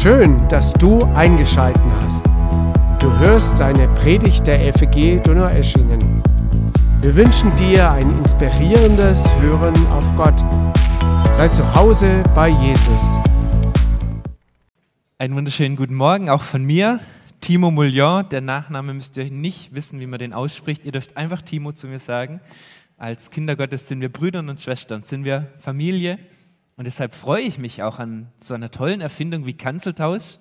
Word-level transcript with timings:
Schön, 0.00 0.46
dass 0.46 0.72
du 0.74 1.02
eingeschalten 1.16 1.92
hast. 2.02 2.24
Du 3.00 3.18
hörst 3.18 3.60
eine 3.60 3.88
Predigt 3.94 4.46
der 4.46 4.72
FEG 4.72 5.20
Donaueschingen. 5.24 6.22
Wir 7.00 7.16
wünschen 7.16 7.52
dir 7.56 7.90
ein 7.90 8.16
inspirierendes 8.18 9.24
Hören 9.40 9.74
auf 9.88 10.14
Gott. 10.14 10.38
Sei 11.34 11.48
zu 11.48 11.74
Hause 11.74 12.22
bei 12.32 12.48
Jesus. 12.48 13.18
Einen 15.18 15.34
wunderschönen 15.34 15.74
guten 15.74 15.96
Morgen 15.96 16.30
auch 16.30 16.42
von 16.42 16.64
mir, 16.64 17.00
Timo 17.40 17.72
Mouillon. 17.72 18.28
Der 18.28 18.40
Nachname 18.40 18.94
müsst 18.94 19.16
ihr 19.16 19.28
nicht 19.32 19.74
wissen, 19.74 19.98
wie 19.98 20.06
man 20.06 20.20
den 20.20 20.32
ausspricht. 20.32 20.84
Ihr 20.84 20.92
dürft 20.92 21.16
einfach 21.16 21.42
Timo 21.42 21.72
zu 21.72 21.88
mir 21.88 21.98
sagen. 21.98 22.40
Als 22.98 23.32
Kinder 23.32 23.56
Gottes 23.56 23.88
sind 23.88 24.00
wir 24.00 24.12
Brüder 24.12 24.38
und 24.38 24.60
Schwestern, 24.60 25.02
sind 25.02 25.24
wir 25.24 25.48
Familie. 25.58 26.20
Und 26.78 26.86
deshalb 26.86 27.12
freue 27.12 27.42
ich 27.42 27.58
mich 27.58 27.82
auch 27.82 27.98
an 27.98 28.28
so 28.38 28.54
einer 28.54 28.70
tollen 28.70 29.00
Erfindung 29.00 29.46
wie 29.46 29.54
Kanzeltausch. 29.54 30.38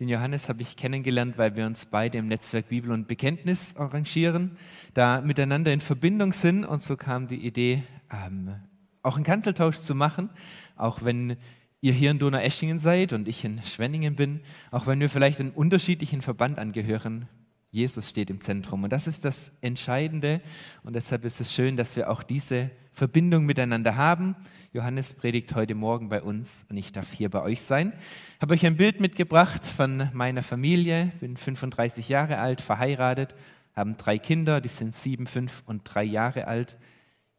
Den 0.00 0.08
Johannes 0.08 0.48
habe 0.48 0.62
ich 0.62 0.78
kennengelernt, 0.78 1.36
weil 1.36 1.56
wir 1.56 1.66
uns 1.66 1.84
beide 1.84 2.16
im 2.16 2.26
Netzwerk 2.26 2.70
Bibel 2.70 2.90
und 2.90 3.06
Bekenntnis 3.06 3.76
arrangieren, 3.76 4.56
da 4.94 5.20
miteinander 5.20 5.70
in 5.70 5.82
Verbindung 5.82 6.32
sind. 6.32 6.64
Und 6.64 6.80
so 6.80 6.96
kam 6.96 7.28
die 7.28 7.46
Idee, 7.46 7.82
ähm, 8.10 8.54
auch 9.02 9.16
einen 9.16 9.26
Kanzeltausch 9.26 9.76
zu 9.76 9.94
machen, 9.94 10.30
auch 10.74 11.02
wenn 11.04 11.36
ihr 11.82 11.92
hier 11.92 12.12
in 12.12 12.18
Donaueschingen 12.18 12.78
seid 12.78 13.12
und 13.12 13.28
ich 13.28 13.44
in 13.44 13.62
Schwenningen 13.62 14.16
bin, 14.16 14.40
auch 14.70 14.86
wenn 14.86 15.00
wir 15.00 15.10
vielleicht 15.10 15.38
einen 15.38 15.50
unterschiedlichen 15.50 16.22
Verband 16.22 16.58
angehören, 16.58 17.28
Jesus 17.70 18.08
steht 18.08 18.30
im 18.30 18.40
Zentrum. 18.40 18.84
Und 18.84 18.92
das 18.94 19.06
ist 19.06 19.26
das 19.26 19.52
Entscheidende. 19.60 20.40
Und 20.82 20.96
deshalb 20.96 21.26
ist 21.26 21.42
es 21.42 21.54
schön, 21.54 21.76
dass 21.76 21.94
wir 21.94 22.10
auch 22.10 22.22
diese 22.22 22.70
Verbindung 22.98 23.46
miteinander 23.46 23.94
haben. 23.94 24.34
Johannes 24.72 25.12
predigt 25.12 25.54
heute 25.54 25.76
Morgen 25.76 26.08
bei 26.08 26.20
uns 26.20 26.66
und 26.68 26.76
ich 26.76 26.90
darf 26.90 27.12
hier 27.12 27.30
bei 27.30 27.40
euch 27.40 27.62
sein. 27.62 27.92
Habe 28.40 28.54
euch 28.54 28.66
ein 28.66 28.76
Bild 28.76 29.00
mitgebracht 29.00 29.64
von 29.64 30.10
meiner 30.12 30.42
Familie. 30.42 31.12
Bin 31.20 31.36
35 31.36 32.08
Jahre 32.08 32.38
alt, 32.38 32.60
verheiratet, 32.60 33.36
haben 33.76 33.96
drei 33.98 34.18
Kinder, 34.18 34.60
die 34.60 34.68
sind 34.68 34.96
sieben, 34.96 35.28
fünf 35.28 35.62
und 35.64 35.82
drei 35.84 36.02
Jahre 36.02 36.48
alt. 36.48 36.76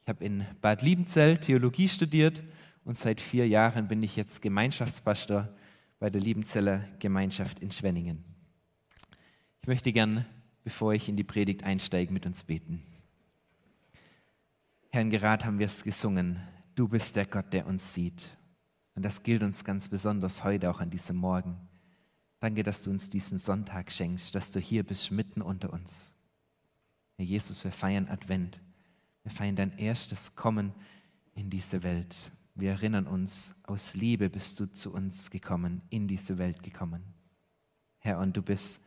Ich 0.04 0.08
habe 0.08 0.24
in 0.24 0.46
Bad 0.62 0.82
Liebenzell 0.82 1.40
Theologie 1.40 1.90
studiert 1.90 2.42
und 2.86 2.98
seit 2.98 3.20
vier 3.20 3.46
Jahren 3.46 3.90
bin 3.90 4.02
ich 4.02 4.16
jetzt 4.16 4.42
Gemeinschaftspastor 4.42 5.50
bei 6.00 6.10
der 6.10 6.22
Liebenzeller 6.22 6.86
Gemeinschaft 7.00 7.60
in 7.60 7.72
Schwenningen. 7.72 8.24
Ich 9.62 9.68
möchte 9.68 9.92
gern, 9.92 10.26
bevor 10.64 10.94
ich 10.94 11.10
in 11.10 11.18
die 11.18 11.26
Predigt 11.26 11.66
einsteige, 11.66 12.14
mit 12.14 12.26
uns 12.26 12.44
beten. 12.44 12.82
Herrn, 14.92 15.12
gerade 15.12 15.46
haben 15.46 15.60
wir 15.60 15.68
es 15.68 15.84
gesungen. 15.84 16.42
Du 16.74 16.88
bist 16.88 17.16
der 17.16 17.28
Gott, 17.28 17.54
der 17.54 17.68
uns 17.68 17.94
sieht. 17.94 18.26
Und 18.96 19.06
das 19.06 19.22
gilt 19.22 19.44
uns 19.44 19.64
ganz 19.64 19.88
besonders 19.88 20.44
heute, 20.44 20.72
auch 20.72 20.80
an 20.80 20.90
diesem 20.90 21.16
Morgen. 21.16 21.56
Danke, 22.40 22.64
dass 22.64 22.82
du 22.82 22.90
uns 22.90 23.08
diesen 23.08 23.38
Sonntag 23.38 23.92
schenkst, 23.92 24.34
dass 24.34 24.50
du 24.50 24.60
hier 24.60 24.84
bist 24.84 25.12
mitten 25.12 25.44
unter 25.44 25.72
uns. 25.72 26.12
Herr 27.18 27.26
Jesus, 27.26 27.64
wir 27.64 27.72
feiern 27.72 28.08
Advent. 28.08 28.60
Wir 29.22 29.32
feiern 29.32 29.56
dein 29.56 29.78
erstes 29.78 30.36
Kommen 30.36 30.74
in 31.36 31.52
diese 31.52 31.84
Welt. 31.84 32.16
Wir 32.56 32.72
erinnern 32.72 33.06
uns, 33.06 33.54
aus 33.64 33.94
Liebe 33.94 34.28
bist 34.28 34.60
du 34.60 34.66
zu 34.66 34.92
uns 34.92 35.30
gekommen, 35.30 35.84
in 35.92 36.08
diese 36.08 36.40
Welt 36.40 36.64
gekommen. 36.64 37.04
Herr, 38.00 38.18
und 38.18 38.36
du 38.36 38.42
bist 38.42 38.82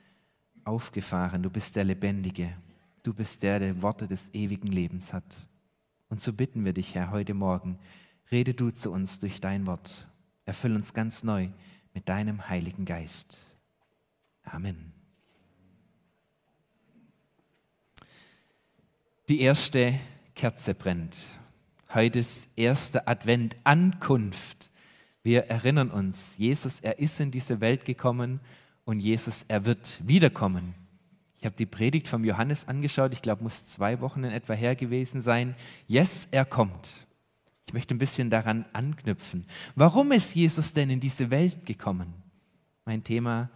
aufgefahren, 0.65 1.45
du 1.45 1.51
bist 1.51 1.77
der 1.77 1.85
Lebendige, 1.85 2.57
du 3.05 3.15
bist 3.15 3.43
der, 3.45 3.61
der 3.61 3.81
Worte 3.83 4.09
des 4.09 4.35
ewigen 4.35 4.69
Lebens 4.69 5.13
hat. 5.13 5.37
Und 6.13 6.21
so 6.21 6.35
bitten 6.35 6.67
wir 6.67 6.75
dich, 6.75 6.95
Herr, 6.95 7.11
heute 7.11 7.33
Morgen, 7.33 7.79
rede 8.31 8.53
du 8.53 8.71
zu 8.71 8.93
uns 8.93 9.19
durch 9.19 9.41
dein 9.41 9.67
Wort, 9.67 10.07
erfüll 10.45 10.77
uns 10.77 10.93
ganz 10.93 11.23
neu 11.23 11.49
mit 11.95 12.07
deinem 12.07 12.51
Heiligen 12.51 12.85
Geist. 12.85 13.39
Amen. 14.45 14.93
Die 19.31 19.41
erste 19.41 19.99
Kerze 20.35 20.75
brennt. 20.75 21.17
Heute 21.95 22.19
ist 22.19 22.51
erster 22.57 23.09
Advent, 23.09 23.57
Ankunft. 23.65 24.71
Wir 25.23 25.47
erinnern 25.47 25.91
uns, 25.91 26.37
Jesus, 26.37 26.81
er 26.81 26.99
ist 26.99 27.21
in 27.21 27.31
diese 27.31 27.63
Welt 27.63 27.87
gekommen 27.87 28.41
und 28.85 29.01
Jesus, 29.01 29.47
er 29.49 29.65
wird 29.65 30.07
wiederkommen. 30.07 30.75
Ich 31.43 31.47
habe 31.47 31.57
die 31.57 31.67
Predigt 31.67 32.07
vom 32.07 32.23
Johannes 32.23 32.69
angeschaut, 32.69 33.13
ich 33.13 33.21
glaube, 33.21 33.43
muss 33.43 33.67
zwei 33.67 34.01
Wochen 34.01 34.23
in 34.23 34.31
etwa 34.31 34.53
her 34.53 34.77
gewesen 34.77 35.21
sein. 35.23 35.57
Yes, 35.89 36.29
er 36.31 36.45
kommt. 36.45 37.05
Ich 37.67 37.73
möchte 37.73 37.97
ein 37.97 37.99
bisschen 37.99 38.31
daran 38.31 38.65
anknüpfen. 38.73 39.45
Warum 39.75 40.13
ist 40.13 40.37
Jesus 40.37 40.73
denn 40.73 40.89
in 40.89 41.01
diese 41.01 41.31
Welt 41.31 41.67
gekommen? 41.67 42.15
Mein 42.85 43.03
Thema, 43.03 43.51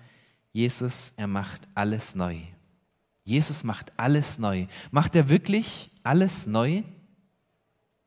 Jesus, 0.52 1.12
er 1.16 1.28
macht 1.28 1.68
alles 1.76 2.16
neu. 2.16 2.38
Jesus 3.22 3.62
macht 3.62 3.92
alles 3.96 4.40
neu. 4.40 4.66
Macht 4.90 5.14
er 5.14 5.28
wirklich 5.28 5.92
alles 6.02 6.48
neu? 6.48 6.82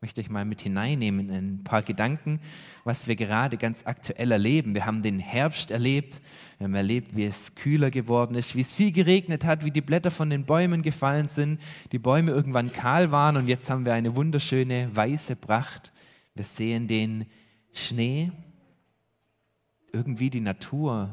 Möchte 0.02 0.22
ich 0.22 0.30
mal 0.30 0.46
mit 0.46 0.62
hineinnehmen 0.62 1.28
in 1.28 1.36
ein 1.36 1.64
paar 1.66 1.82
Gedanken, 1.82 2.40
was 2.86 3.10
wir 3.10 3.18
gerade 3.18 3.58
ganz 3.58 3.86
aktuell 3.86 4.32
erleben. 4.32 4.74
Wir 4.74 4.86
haben 4.86 5.04
den 5.04 5.20
Herbst 5.20 5.72
erlebt, 5.72 6.22
wir 6.58 6.66
haben 6.66 6.76
erlebt, 6.76 7.18
wie 7.18 7.26
es 7.26 7.54
kühler 7.56 7.92
geworden 7.92 8.36
ist, 8.36 8.56
wie 8.56 8.62
es 8.62 8.74
viel 8.74 8.94
geregnet 8.94 9.44
hat, 9.44 9.66
wie 9.66 9.72
die 9.72 9.82
Blätter 9.82 10.10
von 10.10 10.30
den 10.30 10.46
Bäumen 10.46 10.84
gefallen 10.84 11.28
sind, 11.28 11.60
die 11.92 12.00
Bäume 12.00 12.32
irgendwann 12.32 12.72
kahl 12.72 13.12
waren 13.12 13.36
und 13.36 13.48
jetzt 13.48 13.70
haben 13.70 13.86
wir 13.86 13.94
eine 13.94 14.16
wunderschöne 14.16 14.90
weiße 14.96 15.36
Pracht. 15.36 15.92
Wir 16.34 16.46
sehen 16.46 16.88
den 16.88 17.26
Schnee, 17.74 18.32
irgendwie 19.92 20.30
die 20.30 20.40
Natur 20.40 21.10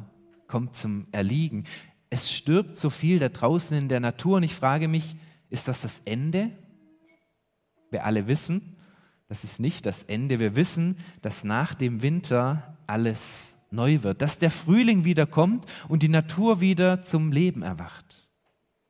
kommt 0.47 0.77
zum 0.77 1.09
Erliegen. 1.11 1.65
Es 2.09 2.33
stirbt 2.33 2.77
so 2.77 2.89
viel 2.89 3.19
da 3.19 3.31
draußen 3.31 3.77
in 3.77 3.89
der 3.89 3.99
Natur 3.99 4.37
und 4.37 4.45
ich 4.45 4.55
frage 4.55 4.87
mich, 4.87 5.17
ist 5.51 5.67
das 5.67 5.81
das 5.81 6.03
Ende? 6.05 6.53
Wir 7.91 8.05
alle 8.05 8.29
wissen, 8.29 8.76
das 9.29 9.45
ist 9.45 9.61
nicht 9.61 9.87
das 9.87 10.03
Ende. 10.05 10.39
Wir 10.39 10.57
wissen, 10.57 10.97
dass 11.23 11.45
nach 11.45 11.75
dem 11.75 12.03
Winter 12.03 12.77
alles 12.87 13.57
neu 13.71 14.03
wird, 14.03 14.23
dass 14.23 14.39
der 14.39 14.51
Frühling 14.51 15.05
wieder 15.05 15.27
kommt 15.27 15.67
und 15.89 16.03
die 16.03 16.09
Natur 16.09 16.61
wieder 16.61 17.03
zum 17.03 17.33
Leben 17.33 17.63
erwacht. 17.63 18.29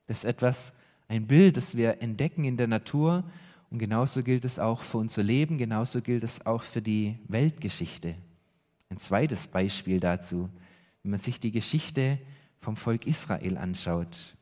Das 0.07 0.19
ist 0.19 0.25
etwas, 0.25 0.75
ein 1.09 1.27
Bild, 1.27 1.57
das 1.57 1.77
wir 1.77 2.03
entdecken 2.03 2.45
in 2.45 2.57
der 2.57 2.67
Natur 2.67 3.25
und 3.71 3.79
genauso 3.79 4.23
gilt 4.23 4.45
es 4.45 4.59
auch 4.59 4.83
für 4.83 4.99
unser 4.99 5.23
Leben, 5.23 5.59
genauso 5.59 6.03
gilt 6.03 6.25
es 6.25 6.45
auch 6.45 6.63
für 6.63 6.83
die 6.83 7.19
Weltgeschichte. 7.29 8.15
Ein 8.91 8.99
zweites 8.99 9.47
Beispiel 9.47 9.99
dazu, 9.99 10.49
wenn 11.03 11.13
man 11.13 11.21
sich 11.21 11.41
die 11.41 11.51
Geschichte 11.51 12.19
vom 12.61 12.77
Volk 12.77 13.07
Israel 13.07 13.57
anschaut. 13.57 14.36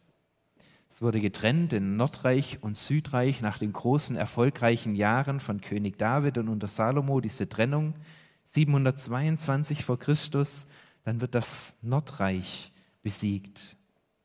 Es 0.95 1.03
wurde 1.03 1.21
getrennt 1.21 1.73
in 1.73 1.97
Nordreich 1.97 2.59
und 2.61 2.77
Südreich 2.77 3.41
nach 3.41 3.59
den 3.59 3.73
großen 3.73 4.15
erfolgreichen 4.15 4.95
Jahren 4.95 5.41
von 5.41 5.61
König 5.61 5.99
David 5.99 6.39
und 6.39 6.49
unter 6.49 6.69
Salomo, 6.69 7.21
diese 7.21 7.49
Trennung 7.49 7.95
722 8.53 9.85
vor 9.85 9.99
Christus, 9.99 10.69
dann 11.03 11.21
wird 11.21 11.35
das 11.35 11.75
Nordreich 11.83 12.71
besiegt. 13.03 13.77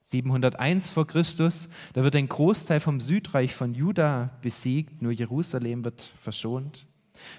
701 0.03 0.91
vor 0.91 1.07
Christus, 1.07 1.69
da 1.93 2.03
wird 2.03 2.15
ein 2.15 2.29
Großteil 2.29 2.79
vom 2.79 2.99
Südreich 2.99 3.55
von 3.55 3.73
Juda 3.73 4.37
besiegt, 4.43 5.01
nur 5.01 5.11
Jerusalem 5.11 5.83
wird 5.83 6.13
verschont. 6.21 6.85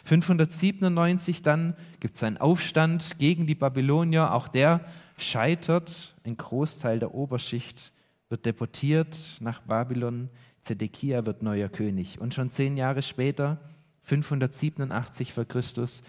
597 0.06 1.42
dann 1.42 1.76
gibt 2.00 2.16
es 2.16 2.24
einen 2.24 2.38
Aufstand 2.38 3.16
gegen 3.18 3.46
die 3.46 3.54
Babylonier, 3.54 4.34
auch 4.34 4.48
der 4.48 4.84
scheitert, 5.16 6.16
ein 6.24 6.36
Großteil 6.36 6.98
der 6.98 7.14
Oberschicht 7.14 7.92
wird 8.30 8.46
deportiert 8.46 9.36
nach 9.40 9.60
Babylon. 9.60 10.30
Zedekia 10.62 11.26
wird 11.26 11.42
neuer 11.42 11.68
König. 11.68 12.18
Und 12.18 12.32
schon 12.32 12.50
zehn 12.50 12.76
Jahre 12.78 13.02
später, 13.02 13.58
587 14.04 15.34
vor 15.34 15.44
Christus, 15.44 16.02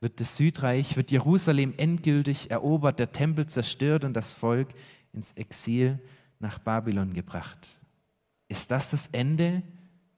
wird 0.00 0.20
das 0.20 0.36
Südreich, 0.36 0.96
wird 0.96 1.10
Jerusalem 1.10 1.74
endgültig 1.76 2.50
erobert, 2.50 2.98
der 2.98 3.12
Tempel 3.12 3.46
zerstört 3.46 4.04
und 4.04 4.14
das 4.14 4.34
Volk 4.34 4.68
ins 5.12 5.32
Exil 5.32 5.98
nach 6.38 6.58
Babylon 6.58 7.12
gebracht. 7.12 7.68
Ist 8.48 8.70
das 8.70 8.90
das 8.90 9.08
Ende 9.08 9.62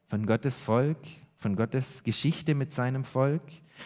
von 0.09 0.27
Gottes 0.27 0.61
Volk, 0.61 0.99
von 1.37 1.57
Gottes 1.57 2.03
Geschichte 2.03 2.55
mit 2.55 2.73
seinem 2.73 3.05
Volk? 3.05 3.43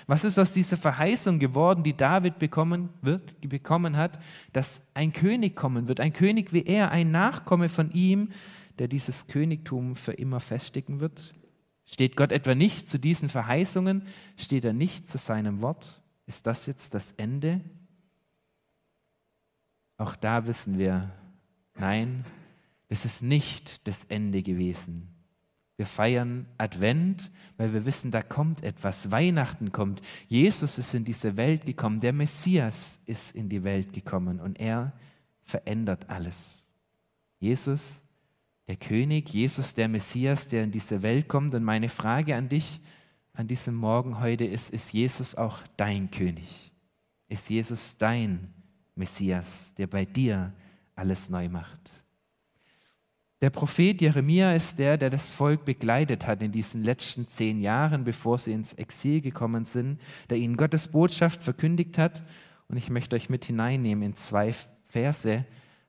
Was 0.06 0.24
ist 0.24 0.38
aus 0.38 0.52
dieser 0.52 0.76
Verheißung 0.76 1.38
geworden, 1.38 1.82
die 1.82 1.96
David 1.96 2.38
bekommen, 2.38 2.90
wird, 3.02 3.40
bekommen 3.48 3.96
hat, 3.96 4.18
dass 4.52 4.82
ein 4.94 5.12
König 5.12 5.56
kommen 5.56 5.88
wird, 5.88 6.00
ein 6.00 6.12
König 6.12 6.52
wie 6.52 6.64
er, 6.64 6.90
ein 6.90 7.10
Nachkomme 7.10 7.68
von 7.68 7.90
ihm, 7.92 8.30
der 8.78 8.88
dieses 8.88 9.26
Königtum 9.26 9.96
für 9.96 10.12
immer 10.12 10.40
festigen 10.40 11.00
wird? 11.00 11.34
Steht 11.84 12.16
Gott 12.16 12.30
etwa 12.32 12.54
nicht 12.54 12.88
zu 12.88 12.98
diesen 12.98 13.28
Verheißungen? 13.28 14.04
Steht 14.36 14.64
er 14.64 14.72
nicht 14.72 15.10
zu 15.10 15.18
seinem 15.18 15.60
Wort? 15.60 16.00
Ist 16.26 16.46
das 16.46 16.66
jetzt 16.66 16.94
das 16.94 17.12
Ende? 17.12 17.60
Auch 19.96 20.14
da 20.16 20.46
wissen 20.46 20.78
wir, 20.78 21.10
nein, 21.74 22.24
es 22.88 23.04
ist 23.04 23.22
nicht 23.22 23.86
das 23.86 24.04
Ende 24.04 24.42
gewesen. 24.42 25.08
Wir 25.80 25.86
feiern 25.86 26.44
Advent, 26.58 27.30
weil 27.56 27.72
wir 27.72 27.86
wissen, 27.86 28.10
da 28.10 28.20
kommt 28.20 28.62
etwas. 28.62 29.10
Weihnachten 29.10 29.72
kommt. 29.72 30.02
Jesus 30.28 30.76
ist 30.76 30.92
in 30.92 31.06
diese 31.06 31.38
Welt 31.38 31.64
gekommen. 31.64 32.00
Der 32.00 32.12
Messias 32.12 33.00
ist 33.06 33.34
in 33.34 33.48
die 33.48 33.64
Welt 33.64 33.94
gekommen 33.94 34.40
und 34.40 34.60
er 34.60 34.92
verändert 35.40 36.10
alles. 36.10 36.66
Jesus, 37.38 38.02
der 38.68 38.76
König, 38.76 39.32
Jesus, 39.32 39.72
der 39.72 39.88
Messias, 39.88 40.48
der 40.48 40.64
in 40.64 40.70
diese 40.70 41.00
Welt 41.00 41.28
kommt. 41.28 41.54
Und 41.54 41.64
meine 41.64 41.88
Frage 41.88 42.36
an 42.36 42.50
dich 42.50 42.78
an 43.32 43.48
diesem 43.48 43.74
Morgen 43.74 44.20
heute 44.20 44.44
ist, 44.44 44.68
ist 44.68 44.92
Jesus 44.92 45.34
auch 45.34 45.62
dein 45.78 46.10
König? 46.10 46.72
Ist 47.26 47.48
Jesus 47.48 47.96
dein 47.96 48.52
Messias, 48.96 49.72
der 49.76 49.86
bei 49.86 50.04
dir 50.04 50.52
alles 50.94 51.30
neu 51.30 51.48
macht? 51.48 51.99
Der 53.40 53.48
Prophet 53.48 54.02
Jeremia 54.02 54.52
ist 54.52 54.78
der, 54.78 54.98
der 54.98 55.08
das 55.08 55.32
Volk 55.32 55.64
begleitet 55.64 56.26
hat 56.26 56.42
in 56.42 56.52
diesen 56.52 56.84
letzten 56.84 57.26
zehn 57.26 57.58
Jahren, 57.58 58.04
bevor 58.04 58.36
sie 58.36 58.52
ins 58.52 58.74
Exil 58.74 59.22
gekommen 59.22 59.64
sind, 59.64 59.98
der 60.28 60.36
ihnen 60.36 60.58
Gottes 60.58 60.88
Botschaft 60.88 61.42
verkündigt 61.42 61.96
hat. 61.96 62.22
Und 62.68 62.76
ich 62.76 62.90
möchte 62.90 63.16
euch 63.16 63.30
mit 63.30 63.46
hineinnehmen 63.46 64.04
in 64.04 64.14
zwei 64.14 64.54
Verse 64.88 65.46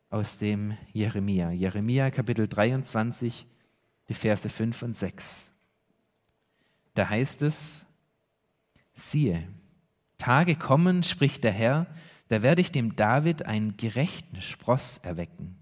aus 0.09 0.37
dem 0.37 0.77
Jeremia. 0.93 1.51
Jeremia 1.51 2.09
Kapitel 2.09 2.47
23, 2.47 3.45
die 4.07 4.13
Verse 4.13 4.47
5 4.47 4.83
und 4.83 4.97
6. 4.97 5.53
Da 6.93 7.09
heißt 7.09 7.41
es, 7.41 7.85
siehe, 8.93 9.45
Tage 10.17 10.55
kommen, 10.55 11.03
spricht 11.03 11.43
der 11.43 11.51
Herr, 11.51 11.87
da 12.29 12.43
werde 12.43 12.61
ich 12.61 12.71
dem 12.71 12.95
David 12.95 13.45
einen 13.45 13.75
gerechten 13.75 14.41
Spross 14.41 14.99
erwecken 14.99 15.60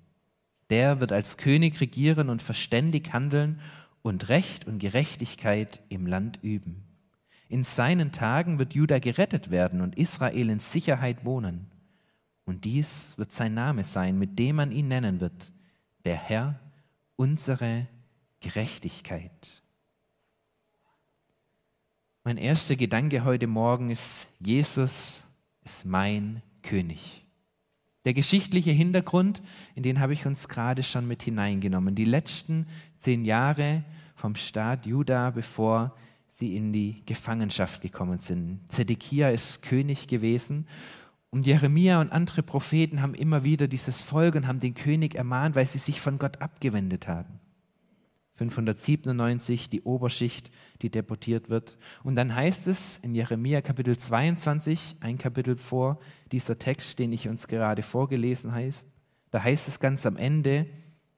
der 0.69 0.99
wird 0.99 1.11
als 1.11 1.37
König 1.37 1.79
regieren 1.81 2.29
und 2.29 2.41
verständig 2.41 3.13
handeln 3.13 3.59
und 4.01 4.29
Recht 4.29 4.65
und 4.65 4.79
Gerechtigkeit 4.79 5.81
im 5.89 6.05
Land 6.05 6.39
üben. 6.41 6.83
In 7.47 7.63
seinen 7.63 8.11
Tagen 8.11 8.59
wird 8.59 8.75
Juda 8.75 8.99
gerettet 8.99 9.49
werden 9.49 9.81
und 9.81 9.97
Israel 9.97 10.49
in 10.49 10.59
Sicherheit 10.59 11.25
wohnen. 11.25 11.71
Und 12.45 12.65
dies 12.65 13.13
wird 13.17 13.31
sein 13.31 13.53
Name 13.53 13.83
sein, 13.83 14.17
mit 14.17 14.37
dem 14.37 14.57
man 14.57 14.71
ihn 14.71 14.87
nennen 14.87 15.19
wird, 15.19 15.51
der 16.05 16.15
Herr, 16.15 16.59
unsere 17.15 17.87
Gerechtigkeit. 18.39 19.63
Mein 22.23 22.37
erster 22.37 22.75
Gedanke 22.75 23.23
heute 23.23 23.47
Morgen 23.47 23.89
ist, 23.89 24.27
Jesus 24.39 25.27
ist 25.63 25.85
mein 25.85 26.43
König. 26.61 27.25
Der 28.05 28.13
geschichtliche 28.13 28.71
Hintergrund, 28.71 29.41
in 29.75 29.83
den 29.83 29.99
habe 29.99 30.13
ich 30.13 30.25
uns 30.25 30.47
gerade 30.47 30.83
schon 30.83 31.07
mit 31.07 31.23
hineingenommen. 31.23 31.95
Die 31.95 32.05
letzten 32.05 32.67
zehn 32.97 33.25
Jahre 33.25 33.83
vom 34.15 34.35
Staat 34.35 34.85
Juda, 34.85 35.31
bevor 35.31 35.95
sie 36.27 36.55
in 36.55 36.71
die 36.71 37.03
Gefangenschaft 37.05 37.81
gekommen 37.81 38.19
sind. 38.19 38.61
Zedekia 38.69 39.29
ist 39.29 39.61
König 39.61 40.07
gewesen 40.07 40.67
und 41.29 41.45
Jeremia 41.45 42.01
und 42.01 42.11
andere 42.11 42.41
Propheten 42.41 43.01
haben 43.01 43.13
immer 43.13 43.43
wieder 43.43 43.67
dieses 43.67 44.01
Volk 44.01 44.35
und 44.35 44.47
haben 44.47 44.59
den 44.59 44.73
König 44.73 45.15
ermahnt, 45.15 45.55
weil 45.55 45.67
sie 45.67 45.77
sich 45.77 46.01
von 46.01 46.17
Gott 46.17 46.41
abgewendet 46.41 47.07
haben. 47.07 47.39
597 48.39 49.69
die 49.69 49.81
Oberschicht, 49.81 50.49
die 50.81 50.89
deportiert 50.89 51.49
wird. 51.49 51.77
Und 52.03 52.15
dann 52.15 52.33
heißt 52.33 52.67
es 52.67 52.97
in 52.99 53.13
Jeremia 53.13 53.61
Kapitel 53.61 53.97
22, 53.97 54.95
ein 55.01 55.17
Kapitel 55.17 55.57
vor 55.57 55.99
dieser 56.31 56.57
Text, 56.57 56.99
den 56.99 57.11
ich 57.11 57.27
uns 57.27 57.47
gerade 57.47 57.81
vorgelesen 57.81 58.53
habe, 58.53 58.71
da 59.31 59.43
heißt 59.43 59.67
es 59.67 59.79
ganz 59.79 60.05
am 60.05 60.17
Ende, 60.17 60.65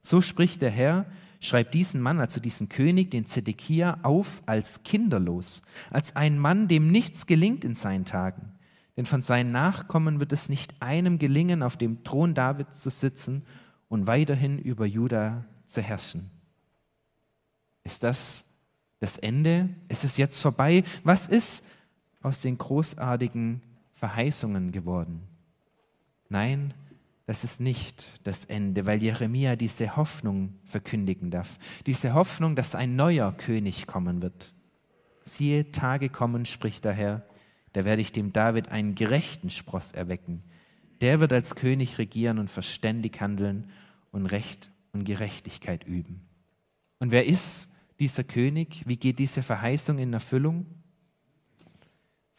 so 0.01 0.21
spricht 0.21 0.61
der 0.61 0.71
Herr, 0.71 1.05
schreibt 1.39 1.73
diesen 1.73 2.01
Mann, 2.01 2.19
also 2.19 2.41
diesen 2.41 2.69
König, 2.69 3.11
den 3.11 3.25
Zedekia, 3.25 3.99
auf 4.01 4.41
als 4.47 4.83
kinderlos, 4.83 5.61
als 5.91 6.15
ein 6.15 6.37
Mann, 6.39 6.67
dem 6.67 6.91
nichts 6.91 7.27
gelingt 7.27 7.63
in 7.63 7.75
seinen 7.75 8.05
Tagen. 8.05 8.53
Denn 8.97 9.05
von 9.05 9.21
seinen 9.21 9.51
Nachkommen 9.51 10.19
wird 10.19 10.33
es 10.33 10.49
nicht 10.49 10.81
einem 10.81 11.19
gelingen, 11.19 11.63
auf 11.63 11.77
dem 11.77 12.03
Thron 12.03 12.33
Davids 12.33 12.81
zu 12.81 12.89
sitzen 12.89 13.43
und 13.89 14.07
weiterhin 14.07 14.57
über 14.57 14.85
Juda 14.85 15.45
zu 15.67 15.81
herrschen. 15.81 16.29
Ist 17.83 18.03
das 18.03 18.45
das 18.99 19.17
Ende? 19.17 19.69
Ist 19.89 20.03
es 20.03 20.17
jetzt 20.17 20.41
vorbei? 20.41 20.83
Was 21.03 21.27
ist 21.27 21.65
aus 22.21 22.41
den 22.41 22.57
großartigen 22.57 23.61
Verheißungen 23.93 24.71
geworden? 24.71 25.21
Nein, 26.29 26.73
das 27.25 27.43
ist 27.43 27.59
nicht 27.59 28.05
das 28.23 28.45
Ende, 28.45 28.85
weil 28.85 29.01
Jeremia 29.01 29.55
diese 29.55 29.95
Hoffnung 29.95 30.53
verkündigen 30.65 31.31
darf. 31.31 31.57
Diese 31.85 32.13
Hoffnung, 32.13 32.55
dass 32.55 32.75
ein 32.75 32.95
neuer 32.95 33.31
König 33.31 33.87
kommen 33.87 34.21
wird. 34.21 34.53
Siehe, 35.23 35.71
Tage 35.71 36.09
kommen, 36.09 36.45
spricht 36.45 36.85
der 36.85 36.93
Herr, 36.93 37.23
da 37.73 37.85
werde 37.85 38.01
ich 38.01 38.11
dem 38.11 38.33
David 38.33 38.69
einen 38.69 38.95
gerechten 38.95 39.49
Spross 39.49 39.91
erwecken. 39.93 40.43
Der 40.99 41.19
wird 41.19 41.33
als 41.33 41.55
König 41.55 41.97
regieren 41.97 42.37
und 42.37 42.49
verständig 42.49 43.21
handeln 43.21 43.69
und 44.11 44.25
Recht 44.25 44.71
und 44.93 45.05
Gerechtigkeit 45.05 45.85
üben. 45.85 46.21
Und 46.99 47.11
wer 47.11 47.25
ist 47.25 47.70
dieser 48.01 48.23
König? 48.23 48.81
Wie 48.87 48.97
geht 48.97 49.19
diese 49.19 49.43
Verheißung 49.43 49.99
in 49.99 50.11
Erfüllung? 50.11 50.65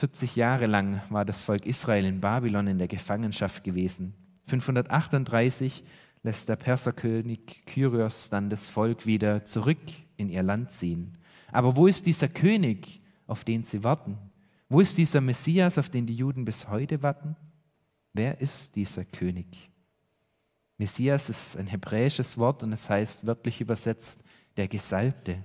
40 0.01 0.35
Jahre 0.35 0.67
lang 0.67 1.01
war 1.09 1.25
das 1.25 1.43
Volk 1.43 1.67
Israel 1.67 2.05
in 2.05 2.21
Babylon 2.21 2.67
in 2.67 2.79
der 2.79 2.89
Gefangenschaft 2.89 3.63
gewesen. 3.63 4.13
538 4.47 5.85
lässt 6.25 6.49
der 6.49 6.57
Perserkönig 6.57 7.63
Kyrios 7.65 8.29
dann 8.29 8.51
das 8.51 8.69
Volk 8.69 9.07
wieder 9.07 9.45
zurück 9.45 9.79
in 10.17 10.31
ihr 10.31 10.43
Land 10.43 10.73
ziehen. 10.73 11.17
Aber 11.53 11.77
wo 11.77 11.87
ist 11.87 12.07
dieser 12.07 12.27
König, 12.27 13.01
auf 13.29 13.45
den 13.45 13.63
sie 13.63 13.85
warten? 13.85 14.19
Wo 14.69 14.81
ist 14.81 14.99
dieser 14.99 15.21
Messias, 15.21 15.79
auf 15.79 15.91
den 15.91 16.07
die 16.07 16.17
Juden 16.17 16.45
bis 16.45 16.67
heute 16.67 17.05
warten? 17.05 17.37
Wer 18.15 18.41
ist 18.41 18.75
dieser 18.75 19.05
König? 19.05 19.71
Messias 20.77 21.31
ist 21.31 21.57
ein 21.57 21.69
hebräisches 21.69 22.37
Wort 22.37 22.65
und 22.65 22.73
es 22.73 22.91
heißt 22.91 23.25
wörtlich 23.29 23.61
übersetzt 23.61 24.25
der 24.57 24.67
Gesalbte. 24.67 25.45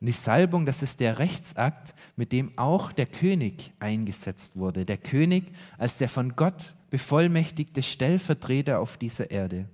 Und 0.00 0.06
die 0.06 0.12
Salbung, 0.12 0.66
das 0.66 0.82
ist 0.82 1.00
der 1.00 1.18
Rechtsakt, 1.18 1.94
mit 2.16 2.32
dem 2.32 2.56
auch 2.58 2.92
der 2.92 3.06
König 3.06 3.72
eingesetzt 3.78 4.56
wurde. 4.56 4.84
Der 4.84 4.98
König 4.98 5.52
als 5.78 5.98
der 5.98 6.08
von 6.08 6.36
Gott 6.36 6.74
bevollmächtigte 6.90 7.82
Stellvertreter 7.82 8.80
auf 8.80 8.98
dieser 8.98 9.30
Erde. 9.30 9.68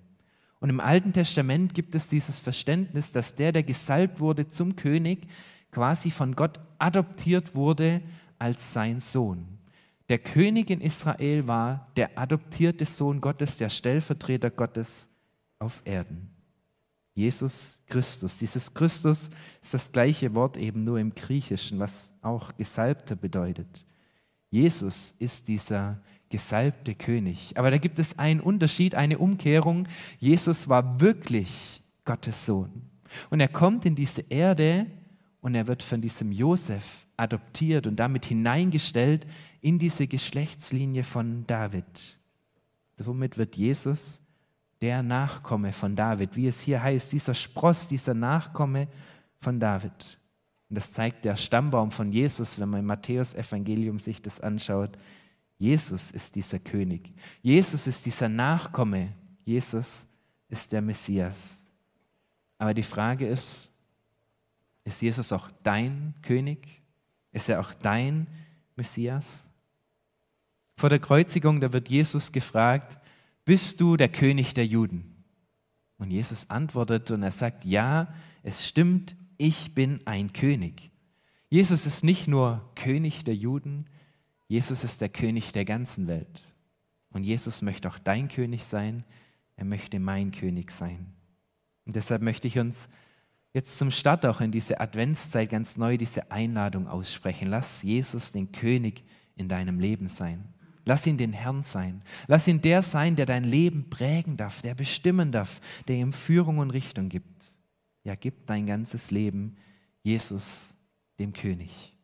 Und 0.61 0.71
im 0.71 0.79
Alten 0.79 1.13
Testament 1.13 1.75
gibt 1.75 1.97
es 1.97 2.09
dieses 2.09 2.41
Verständnis, 2.41 3.11
dass 3.11 3.35
der, 3.35 3.51
der 3.51 3.65
gesalbt 3.65 4.21
wurde 4.21 4.49
zum 4.49 4.77
König, 4.77 5.27
quasi 5.73 6.11
von 6.11 6.37
Gott 6.37 6.61
adoptiert 6.79 7.57
wurde 7.57 8.01
als 8.39 8.73
sein 8.73 9.01
Sohn. 9.01 9.59
Der 10.09 10.19
König 10.19 10.71
in 10.71 10.81
Israel 10.81 11.49
war 11.49 11.91
der 11.97 12.17
adoptierte 12.17 12.85
Sohn 12.85 13.21
Gottes, 13.21 13.59
der 13.59 13.71
Stellvertreter 13.71 14.51
Gottes 14.51 15.09
auf 15.59 15.83
Erden. 15.85 16.31
Jesus 17.15 17.83
Christus. 17.87 18.39
Dieses 18.39 18.73
Christus 18.73 19.31
ist 19.63 19.75
das 19.75 19.93
gleiche 19.93 20.35
Wort 20.35 20.57
eben 20.57 20.85
nur 20.85 20.99
im 20.99 21.15
Griechischen, 21.15 21.79
was 21.79 22.11
auch 22.23 22.57
Gesalbter 22.57 23.17
bedeutet. 23.17 23.85
Jesus 24.51 25.15
ist 25.19 25.49
dieser 25.49 26.01
gesalbte 26.31 26.95
König. 26.95 27.53
Aber 27.57 27.71
da 27.71 27.79
gibt 27.79 27.99
es 27.99 28.19
einen 28.19 28.41
Unterschied, 28.41 28.95
eine 28.95 29.19
Umkehrung. 29.19 29.87
Jesus 30.19 30.69
war 30.69 31.01
wirklich 31.01 31.83
Gottes 32.05 32.47
Sohn. 32.47 32.71
Und 33.31 33.41
er 33.41 33.49
kommt 33.49 33.85
in 33.85 33.95
diese 33.95 34.23
Erde 34.23 34.87
und 35.43 35.55
er 35.55 35.67
wird 35.67 35.83
von 35.83 36.01
diesem 36.01 36.33
Josef 36.33 37.07
adoptiert 37.17 37.87
und 37.87 37.97
damit 37.97 38.25
hineingestellt 38.25 39.27
in 39.61 39.79
diese 39.79 40.07
Geschlechtslinie 40.07 41.05
von 41.05 41.47
David. 41.47 42.19
Somit 42.97 43.37
wird 43.37 43.57
Jesus 43.57 44.21
der 44.83 45.03
Nachkomme 45.05 45.73
von 45.73 45.95
David, 45.95 46.37
wie 46.37 46.49
es 46.49 46.61
hier 46.61 46.83
heißt, 46.83 47.13
dieser 47.13 47.35
Spross, 47.35 47.87
dieser 47.87 48.15
Nachkomme 48.15 48.89
von 49.39 49.61
David. 49.61 50.19
Und 50.69 50.77
das 50.77 50.93
zeigt 50.93 51.25
der 51.25 51.37
Stammbaum 51.37 51.93
von 51.93 52.11
Jesus, 52.11 52.59
wenn 52.59 52.69
man 52.69 52.81
im 52.81 52.87
Matthäus-Evangelium 52.87 54.01
sich 54.01 54.21
das 54.21 54.41
anschaut. 54.41 54.99
Jesus 55.57 56.11
ist 56.11 56.35
dieser 56.35 56.59
König. 56.59 57.13
Jesus 57.43 57.87
ist 57.87 58.05
dieser 58.05 58.29
Nachkomme. 58.29 59.13
Jesus 59.45 60.09
ist 60.49 60.73
der 60.73 60.83
Messias. 60.83 61.65
Aber 62.59 62.75
die 62.75 62.83
Frage 62.83 63.29
ist, 63.29 63.71
ist 64.83 65.01
Jesus 65.01 65.33
auch 65.33 65.49
dein 65.63 66.15
König? 66.23 66.83
Ist 67.31 67.49
er 67.49 67.61
auch 67.61 67.73
dein 67.73 68.27
Messias? 68.75 69.41
Vor 70.77 70.91
der 70.91 70.99
Kreuzigung, 70.99 71.61
da 71.61 71.73
wird 71.73 71.89
Jesus 71.89 72.33
gefragt, 72.33 72.99
bist 73.45 73.81
du 73.81 73.97
der 73.97 74.09
König 74.09 74.55
der 74.55 74.67
Juden? 74.67 75.25
Und 75.99 76.11
Jesus 76.11 76.51
antwortet 76.51 77.11
und 77.11 77.23
er 77.23 77.31
sagt, 77.31 77.65
ja, 77.65 78.13
es 78.43 78.67
stimmt, 78.67 79.15
ich 79.39 79.75
bin 79.75 80.01
ein 80.05 80.33
König. 80.33 80.91
Jesus 81.49 81.87
ist 81.87 82.03
nicht 82.03 82.29
nur 82.29 82.71
König 82.75 83.25
der 83.25 83.35
Juden, 83.35 83.87
Jesus 84.49 84.85
ist 84.85 85.01
der 85.01 85.09
König 85.09 85.53
der 85.53 85.65
ganzen 85.65 86.09
Welt. 86.09 86.43
Und 87.11 87.25
Jesus 87.25 87.63
möchte 87.63 87.89
auch 87.89 87.99
dein 87.99 88.29
König 88.29 88.65
sein, 88.65 89.05
er 89.57 89.65
möchte 89.65 89.99
mein 89.99 90.33
König 90.33 90.71
sein. 90.71 91.13
Und 91.85 91.97
deshalb 91.97 92.23
möchte 92.23 92.49
ich 92.49 92.59
uns 92.59 92.89
jetzt 93.53 93.77
zum 93.77 93.91
Start 93.91 94.25
auch 94.25 94.41
in 94.41 94.51
diese 94.51 94.81
Adventszeit 94.81 95.51
ganz 95.51 95.77
neu 95.77 95.99
diese 95.99 96.31
Einladung 96.31 96.89
aussprechen. 96.89 97.49
Lass 97.49 97.83
Jesus 97.83 98.33
den 98.33 98.51
König 98.53 99.05
in 99.37 99.49
deinem 99.49 99.79
Leben 99.79 100.09
sein. 100.09 100.53
Lass 100.85 101.07
ihn 101.07 101.17
den 101.17 101.33
Herrn 101.33 101.63
sein. 101.63 102.03
Lass 102.27 102.49
ihn 102.49 102.61
der 102.61 102.83
sein, 102.83 103.17
der 103.17 103.27
dein 103.27 103.45
Leben 103.45 103.89
prägen 103.89 104.37
darf, 104.37 104.63
der 104.63 104.75
bestimmen 104.75 105.33
darf, 105.33 105.61
der 105.89 105.97
ihm 105.97 106.13
Führung 106.13 106.59
und 106.59 106.71
Richtung 106.71 107.09
gibt. 107.09 107.47
Ja, 108.05 108.15
gib 108.17 108.47
dein 108.47 108.67
ganzes 108.67 109.11
Leben 109.11 109.57
Jesus, 110.03 110.75
dem 111.19 111.33
König. 111.33 111.97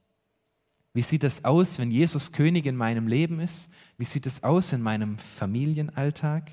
Wie 0.95 1.03
sieht 1.03 1.25
es 1.25 1.45
aus, 1.45 1.79
wenn 1.79 1.91
Jesus 1.91 2.33
König 2.33 2.67
in 2.67 2.77
meinem 2.77 3.09
Leben 3.09 3.41
ist? 3.41 3.69
Wie 3.99 4.05
sieht 4.05 4.27
es 4.27 4.43
aus 4.43 4.73
in 4.73 4.81
meinem 4.81 5.19
Familienalltag? 5.19 6.51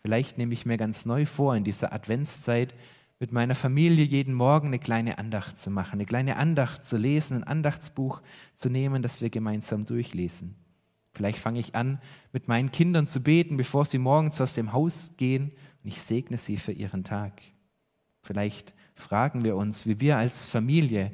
Vielleicht 0.00 0.38
nehme 0.38 0.54
ich 0.54 0.66
mir 0.66 0.76
ganz 0.76 1.06
neu 1.06 1.26
vor, 1.26 1.56
in 1.56 1.64
dieser 1.64 1.92
Adventszeit 1.92 2.74
mit 3.18 3.32
meiner 3.32 3.54
Familie 3.54 4.04
jeden 4.04 4.34
Morgen 4.34 4.68
eine 4.68 4.78
kleine 4.78 5.18
Andacht 5.18 5.58
zu 5.58 5.70
machen, 5.70 5.94
eine 5.94 6.06
kleine 6.06 6.36
Andacht 6.36 6.84
zu 6.84 6.96
lesen, 6.96 7.38
ein 7.38 7.44
Andachtsbuch 7.44 8.22
zu 8.54 8.68
nehmen, 8.68 9.02
das 9.02 9.20
wir 9.20 9.30
gemeinsam 9.30 9.86
durchlesen. 9.86 10.54
Vielleicht 11.16 11.38
fange 11.38 11.60
ich 11.60 11.74
an, 11.74 11.98
mit 12.34 12.46
meinen 12.46 12.70
Kindern 12.70 13.08
zu 13.08 13.22
beten, 13.22 13.56
bevor 13.56 13.86
sie 13.86 13.96
morgens 13.96 14.38
aus 14.42 14.52
dem 14.52 14.74
Haus 14.74 15.14
gehen 15.16 15.52
und 15.82 15.88
ich 15.88 16.02
segne 16.02 16.36
sie 16.36 16.58
für 16.58 16.72
ihren 16.72 17.04
Tag. 17.04 17.40
Vielleicht 18.22 18.74
fragen 18.94 19.42
wir 19.42 19.56
uns, 19.56 19.86
wie 19.86 19.98
wir 19.98 20.18
als 20.18 20.50
Familie 20.50 21.12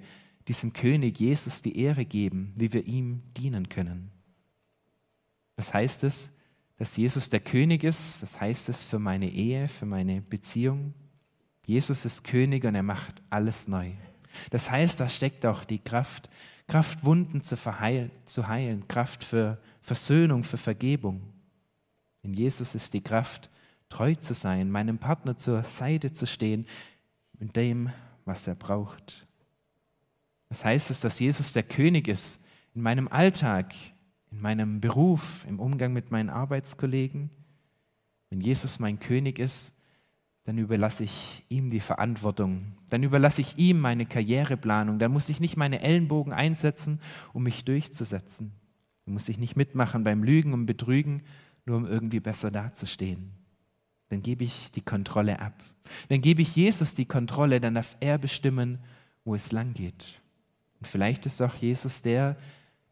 diesem 0.48 0.72
König 0.72 1.20
Jesus 1.20 1.62
die 1.62 1.78
Ehre 1.78 2.04
geben, 2.04 2.52
wie 2.56 2.72
wir 2.72 2.84
ihm 2.84 3.22
dienen 3.36 3.68
können. 3.68 4.10
Was 5.56 5.72
heißt 5.72 6.02
es, 6.02 6.32
dass 6.78 6.96
Jesus 6.96 7.30
der 7.30 7.38
König 7.38 7.84
ist? 7.84 8.24
Was 8.24 8.40
heißt 8.40 8.70
es 8.70 8.86
für 8.86 8.98
meine 8.98 9.30
Ehe, 9.30 9.68
für 9.68 9.86
meine 9.86 10.20
Beziehung? 10.20 10.94
Jesus 11.64 12.04
ist 12.04 12.24
König 12.24 12.64
und 12.64 12.74
er 12.74 12.82
macht 12.82 13.22
alles 13.30 13.68
neu. 13.68 13.92
Das 14.50 14.68
heißt, 14.68 14.98
da 14.98 15.08
steckt 15.08 15.46
auch 15.46 15.62
die 15.62 15.78
Kraft, 15.78 16.28
Kraft 16.66 17.04
Wunden 17.04 17.42
zu, 17.42 17.56
verheilen, 17.56 18.10
zu 18.24 18.48
heilen, 18.48 18.88
Kraft 18.88 19.22
für 19.22 19.58
Versöhnung, 19.82 20.44
für 20.44 20.56
Vergebung. 20.56 21.22
In 22.22 22.32
Jesus 22.34 22.74
ist 22.74 22.94
die 22.94 23.02
Kraft, 23.02 23.50
treu 23.88 24.14
zu 24.14 24.32
sein, 24.32 24.70
meinem 24.70 24.98
Partner 24.98 25.36
zur 25.36 25.64
Seite 25.64 26.12
zu 26.12 26.26
stehen, 26.26 26.66
mit 27.38 27.56
dem, 27.56 27.90
was 28.24 28.46
er 28.46 28.54
braucht. 28.54 29.26
Was 30.48 30.64
heißt 30.64 30.90
es, 30.90 31.00
dass 31.00 31.18
Jesus 31.18 31.52
der 31.52 31.64
König 31.64 32.08
ist 32.08 32.40
in 32.74 32.82
meinem 32.82 33.08
Alltag, 33.08 33.74
in 34.30 34.40
meinem 34.40 34.80
Beruf, 34.80 35.44
im 35.48 35.58
Umgang 35.58 35.92
mit 35.92 36.10
meinen 36.10 36.30
Arbeitskollegen? 36.30 37.30
Wenn 38.30 38.40
Jesus 38.40 38.78
mein 38.78 38.98
König 38.98 39.38
ist, 39.38 39.74
dann 40.44 40.58
überlasse 40.58 41.04
ich 41.04 41.44
ihm 41.48 41.70
die 41.70 41.80
Verantwortung. 41.80 42.76
Dann 42.90 43.02
überlasse 43.02 43.40
ich 43.40 43.58
ihm 43.58 43.78
meine 43.78 44.06
Karriereplanung. 44.06 44.98
Dann 44.98 45.12
muss 45.12 45.28
ich 45.28 45.40
nicht 45.40 45.56
meine 45.56 45.80
Ellenbogen 45.80 46.32
einsetzen, 46.32 47.00
um 47.32 47.42
mich 47.42 47.64
durchzusetzen. 47.64 48.52
Dann 49.04 49.14
muss 49.14 49.28
ich 49.28 49.38
nicht 49.38 49.56
mitmachen 49.56 50.04
beim 50.04 50.22
Lügen 50.22 50.52
und 50.52 50.66
Betrügen, 50.66 51.22
nur 51.66 51.76
um 51.76 51.86
irgendwie 51.86 52.20
besser 52.20 52.50
dazustehen. 52.50 53.32
Dann 54.08 54.22
gebe 54.22 54.44
ich 54.44 54.70
die 54.72 54.82
Kontrolle 54.82 55.40
ab. 55.40 55.62
Dann 56.08 56.20
gebe 56.20 56.42
ich 56.42 56.54
Jesus 56.54 56.94
die 56.94 57.06
Kontrolle, 57.06 57.60
dann 57.60 57.74
darf 57.74 57.96
er 58.00 58.18
bestimmen, 58.18 58.78
wo 59.24 59.34
es 59.34 59.52
lang 59.52 59.74
geht. 59.74 60.20
Und 60.78 60.86
vielleicht 60.86 61.26
ist 61.26 61.40
auch 61.40 61.54
Jesus 61.54 62.02
der, 62.02 62.36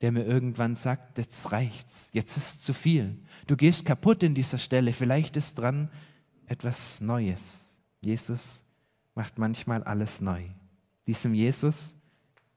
der 0.00 0.12
mir 0.12 0.25
irgendwann 0.25 0.76
sagt, 0.76 1.19
jetzt 1.19 1.52
reicht's, 1.52 2.11
jetzt 2.14 2.37
ist 2.37 2.64
zu 2.64 2.73
viel. 2.73 3.19
Du 3.47 3.57
gehst 3.57 3.85
kaputt 3.85 4.23
in 4.23 4.35
dieser 4.35 4.59
Stelle, 4.59 4.93
vielleicht 4.93 5.37
ist 5.37 5.59
dran, 5.59 5.90
etwas 6.47 7.00
Neues. 7.00 7.71
Jesus 8.02 8.64
macht 9.14 9.38
manchmal 9.38 9.83
alles 9.85 10.21
neu. 10.21 10.43
Diesem 11.07 11.35
Jesus, 11.35 11.97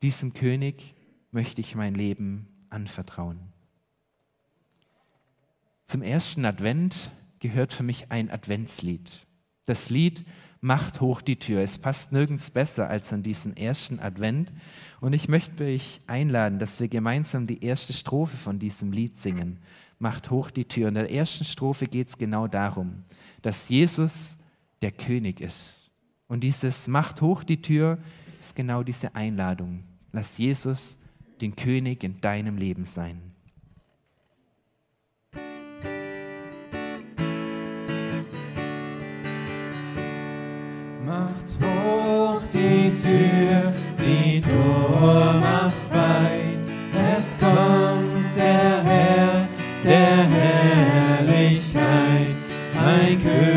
diesem 0.02 0.34
König 0.34 0.96
möchte 1.32 1.62
ich 1.62 1.76
mein 1.76 1.96
Leben 1.96 2.48
anvertrauen. 2.74 3.40
Zum 5.86 6.02
ersten 6.02 6.46
Advent 6.46 7.12
gehört 7.40 7.74
für 7.74 7.84
mich 7.84 8.12
ein 8.12 8.32
Adventslied. 8.32 9.12
Das 9.66 9.90
Lied 9.90 10.26
Macht 10.66 11.02
hoch 11.02 11.22
die 11.22 11.36
Tür. 11.36 11.60
Es 11.60 11.78
passt 11.78 12.14
nirgends 12.14 12.50
besser 12.50 12.90
als 12.90 13.12
an 13.12 13.22
diesen 13.22 13.58
ersten 13.58 14.00
Advent. 14.00 14.50
Und 15.02 15.12
ich 15.12 15.28
möchte 15.28 15.66
euch 15.66 16.00
einladen, 16.08 16.58
dass 16.58 16.80
wir 16.80 16.88
gemeinsam 16.88 17.48
die 17.48 17.66
erste 17.66 17.92
Strophe 17.92 18.38
von 18.38 18.60
diesem 18.60 18.94
Lied 18.94 19.18
singen. 19.18 19.60
Macht 20.00 20.32
hoch 20.32 20.50
die 20.50 20.64
Tür. 20.64 20.88
In 20.88 20.94
der 20.94 21.12
ersten 21.12 21.44
Strophe 21.44 21.88
geht 21.88 22.08
es 22.08 22.18
genau 22.18 22.48
darum, 22.48 23.04
dass 23.42 23.68
Jesus 23.68 24.38
der 24.82 24.94
König 24.94 25.42
ist. 25.42 25.92
Und 26.30 26.46
dieses 26.46 26.88
Macht 26.88 27.22
hoch 27.22 27.44
die 27.44 27.62
Tür 27.62 27.98
ist 28.40 28.56
genau 28.56 28.84
diese 28.84 29.16
Einladung. 29.16 29.84
Lass 30.14 30.38
Jesus 30.38 30.98
den 31.42 31.56
König 31.56 32.04
in 32.04 32.22
deinem 32.22 32.58
Leben 32.58 32.86
sein. 32.86 33.20
Macht 41.06 41.58
hoch 41.62 42.42
die 42.54 42.94
Tür, 42.94 43.74
die 44.00 44.42
Tor 44.42 45.34
macht 45.34 45.92
weit, 45.92 46.60
es 47.18 47.40
kommt 47.40 48.36
der 48.36 48.84
Herr, 48.84 49.48
der 49.84 50.28
Herrlichkeit, 50.28 52.36
ein 52.76 53.22
König 53.22 53.53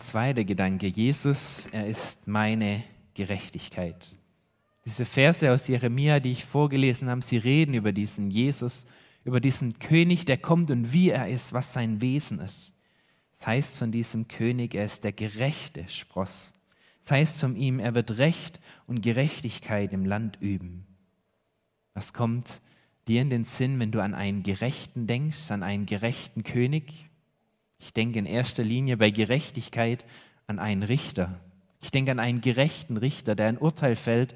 Zweiter 0.00 0.44
Gedanke, 0.44 0.86
Jesus, 0.86 1.66
er 1.72 1.86
ist 1.86 2.26
meine 2.26 2.82
Gerechtigkeit. 3.12 4.16
Diese 4.86 5.04
Verse 5.04 5.52
aus 5.52 5.68
Jeremia, 5.68 6.20
die 6.20 6.32
ich 6.32 6.46
vorgelesen 6.46 7.10
habe, 7.10 7.20
sie 7.22 7.36
reden 7.36 7.74
über 7.74 7.92
diesen 7.92 8.30
Jesus, 8.30 8.86
über 9.24 9.40
diesen 9.40 9.78
König, 9.78 10.24
der 10.24 10.38
kommt 10.38 10.70
und 10.70 10.94
wie 10.94 11.10
er 11.10 11.28
ist, 11.28 11.52
was 11.52 11.74
sein 11.74 12.00
Wesen 12.00 12.40
ist. 12.40 12.74
Es 13.38 13.46
heißt 13.46 13.78
von 13.78 13.92
diesem 13.92 14.26
König, 14.26 14.74
er 14.74 14.86
ist 14.86 15.04
der 15.04 15.12
gerechte 15.12 15.86
Spross. 15.90 16.54
Es 17.04 17.10
heißt 17.10 17.38
von 17.38 17.54
ihm, 17.54 17.78
er 17.78 17.94
wird 17.94 18.16
Recht 18.16 18.58
und 18.86 19.02
Gerechtigkeit 19.02 19.92
im 19.92 20.06
Land 20.06 20.38
üben. 20.40 20.86
Was 21.92 22.14
kommt 22.14 22.62
dir 23.06 23.20
in 23.20 23.28
den 23.28 23.44
Sinn, 23.44 23.78
wenn 23.78 23.92
du 23.92 24.00
an 24.00 24.14
einen 24.14 24.44
Gerechten 24.44 25.06
denkst, 25.06 25.50
an 25.50 25.62
einen 25.62 25.84
gerechten 25.84 26.42
König? 26.42 27.09
Ich 27.80 27.92
denke 27.92 28.18
in 28.18 28.26
erster 28.26 28.62
Linie 28.62 28.96
bei 28.96 29.10
Gerechtigkeit 29.10 30.04
an 30.46 30.58
einen 30.58 30.82
Richter. 30.82 31.40
Ich 31.80 31.90
denke 31.90 32.12
an 32.12 32.18
einen 32.18 32.42
gerechten 32.42 32.96
Richter, 32.96 33.34
der 33.34 33.46
ein 33.46 33.58
Urteil 33.58 33.96
fällt, 33.96 34.34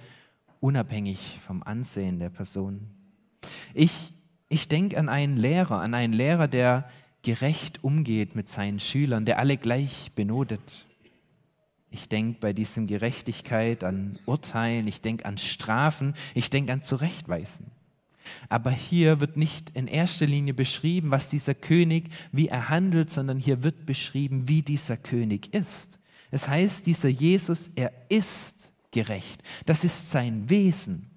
unabhängig 0.61 1.39
vom 1.47 1.63
Ansehen 1.63 2.19
der 2.19 2.31
Person. 2.31 2.89
Ich, 3.75 4.13
ich 4.49 4.67
denke 4.69 4.99
an 4.99 5.09
einen 5.09 5.37
Lehrer, 5.37 5.81
an 5.81 5.95
einen 5.95 6.15
Lehrer, 6.15 6.49
der 6.49 6.89
gerecht 7.23 7.85
umgeht 7.85 8.35
mit 8.35 8.49
seinen 8.49 8.81
Schülern, 8.81 9.27
der 9.27 9.39
alle 9.39 9.57
gleich 9.59 10.13
benotet. 10.15 10.87
Ich 11.91 12.09
denke 12.09 12.41
bei 12.41 12.53
diesem 12.53 12.87
Gerechtigkeit 12.87 13.85
an 13.85 14.19
Urteilen, 14.27 14.89
ich 14.89 15.01
denke 15.01 15.27
an 15.27 15.39
Strafen, 15.39 16.15
ich 16.35 16.51
denke 16.51 16.73
an 16.73 16.83
Zurechtweisen. 16.83 17.71
Aber 18.49 18.71
hier 18.71 19.21
wird 19.21 19.37
nicht 19.37 19.71
in 19.75 19.87
erster 19.87 20.27
Linie 20.27 20.55
beschrieben, 20.55 21.11
was 21.11 21.29
dieser 21.29 21.55
König, 21.55 22.11
wie 22.33 22.49
er 22.49 22.69
handelt, 22.69 23.11
sondern 23.11 23.39
hier 23.39 23.63
wird 23.63 23.87
beschrieben, 23.87 24.49
wie 24.49 24.63
dieser 24.63 24.97
König 24.97 25.53
ist. 25.55 25.99
Es 26.31 26.49
heißt, 26.49 26.87
dieser 26.87 27.09
Jesus, 27.09 27.71
er 27.75 27.93
ist 28.09 28.73
gerecht. 28.91 29.43
Das 29.67 29.85
ist 29.85 30.11
sein 30.11 30.49
Wesen. 30.49 31.11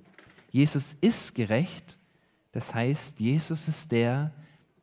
Jesus 0.52 0.96
ist 1.02 1.36
gerecht. 1.36 1.98
Das 2.52 2.74
heißt, 2.74 3.20
Jesus 3.20 3.68
ist 3.68 3.92
der, 3.92 4.32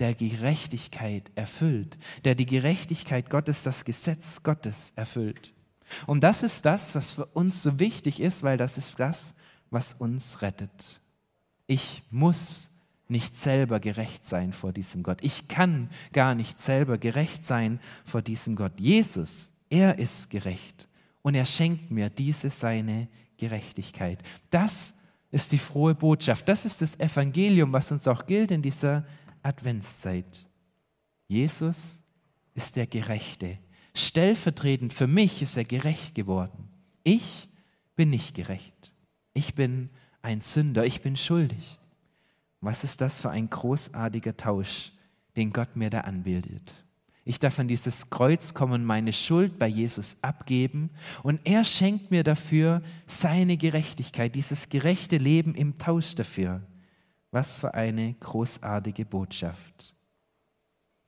der 0.00 0.14
Gerechtigkeit 0.14 1.30
erfüllt, 1.34 1.98
der 2.24 2.34
die 2.34 2.46
Gerechtigkeit 2.46 3.30
Gottes, 3.30 3.62
das 3.62 3.84
Gesetz 3.84 4.42
Gottes 4.42 4.92
erfüllt. 4.96 5.52
Und 6.06 6.22
das 6.22 6.42
ist 6.42 6.64
das, 6.64 6.94
was 6.94 7.14
für 7.14 7.26
uns 7.26 7.62
so 7.62 7.78
wichtig 7.78 8.20
ist, 8.20 8.42
weil 8.42 8.56
das 8.56 8.78
ist 8.78 8.98
das, 8.98 9.34
was 9.70 9.94
uns 9.94 10.42
rettet. 10.42 11.00
Ich 11.66 12.02
muss 12.10 12.70
nicht 13.08 13.36
selber 13.38 13.80
gerecht 13.80 14.24
sein 14.24 14.52
vor 14.52 14.72
diesem 14.72 15.02
Gott. 15.02 15.18
Ich 15.22 15.48
kann 15.48 15.90
gar 16.12 16.34
nicht 16.34 16.60
selber 16.60 16.98
gerecht 16.98 17.44
sein 17.44 17.80
vor 18.04 18.22
diesem 18.22 18.56
Gott. 18.56 18.72
Jesus, 18.78 19.52
er 19.70 19.98
ist 19.98 20.30
gerecht 20.30 20.88
und 21.22 21.34
er 21.34 21.46
schenkt 21.46 21.90
mir 21.90 22.10
diese 22.10 22.50
seine 22.50 23.08
Gerechtigkeit. 23.36 24.18
Das 24.50 24.94
ist 25.30 25.52
die 25.52 25.58
frohe 25.58 25.94
Botschaft. 25.94 26.48
Das 26.48 26.64
ist 26.64 26.80
das 26.80 26.98
Evangelium, 26.98 27.72
was 27.72 27.90
uns 27.90 28.06
auch 28.06 28.26
gilt 28.26 28.50
in 28.50 28.62
dieser 28.62 29.04
Adventszeit. 29.42 30.46
Jesus 31.28 32.00
ist 32.54 32.76
der 32.76 32.86
Gerechte. 32.86 33.58
Stellvertretend 33.94 34.92
für 34.92 35.06
mich 35.06 35.42
ist 35.42 35.56
er 35.56 35.64
gerecht 35.64 36.14
geworden. 36.14 36.68
Ich 37.02 37.48
bin 37.96 38.10
nicht 38.10 38.34
gerecht. 38.34 38.92
Ich 39.34 39.54
bin 39.54 39.90
ein 40.24 40.40
Sünder. 40.40 40.84
Ich 40.86 41.02
bin 41.02 41.16
schuldig. 41.16 41.78
Was 42.60 42.82
ist 42.82 43.00
das 43.00 43.20
für 43.20 43.30
ein 43.30 43.50
großartiger 43.50 44.36
Tausch, 44.36 44.92
den 45.36 45.52
Gott 45.52 45.76
mir 45.76 45.90
da 45.90 46.00
anbildet? 46.00 46.72
Ich 47.26 47.38
darf 47.38 47.58
an 47.58 47.68
dieses 47.68 48.10
Kreuz 48.10 48.52
kommen, 48.54 48.84
meine 48.84 49.12
Schuld 49.12 49.58
bei 49.58 49.66
Jesus 49.66 50.16
abgeben 50.22 50.90
und 51.22 51.40
er 51.44 51.64
schenkt 51.64 52.10
mir 52.10 52.22
dafür 52.22 52.82
seine 53.06 53.56
Gerechtigkeit, 53.56 54.34
dieses 54.34 54.68
gerechte 54.68 55.16
Leben 55.16 55.54
im 55.54 55.78
Tausch 55.78 56.14
dafür. 56.14 56.62
Was 57.30 57.60
für 57.60 57.74
eine 57.74 58.14
großartige 58.14 59.04
Botschaft. 59.04 59.94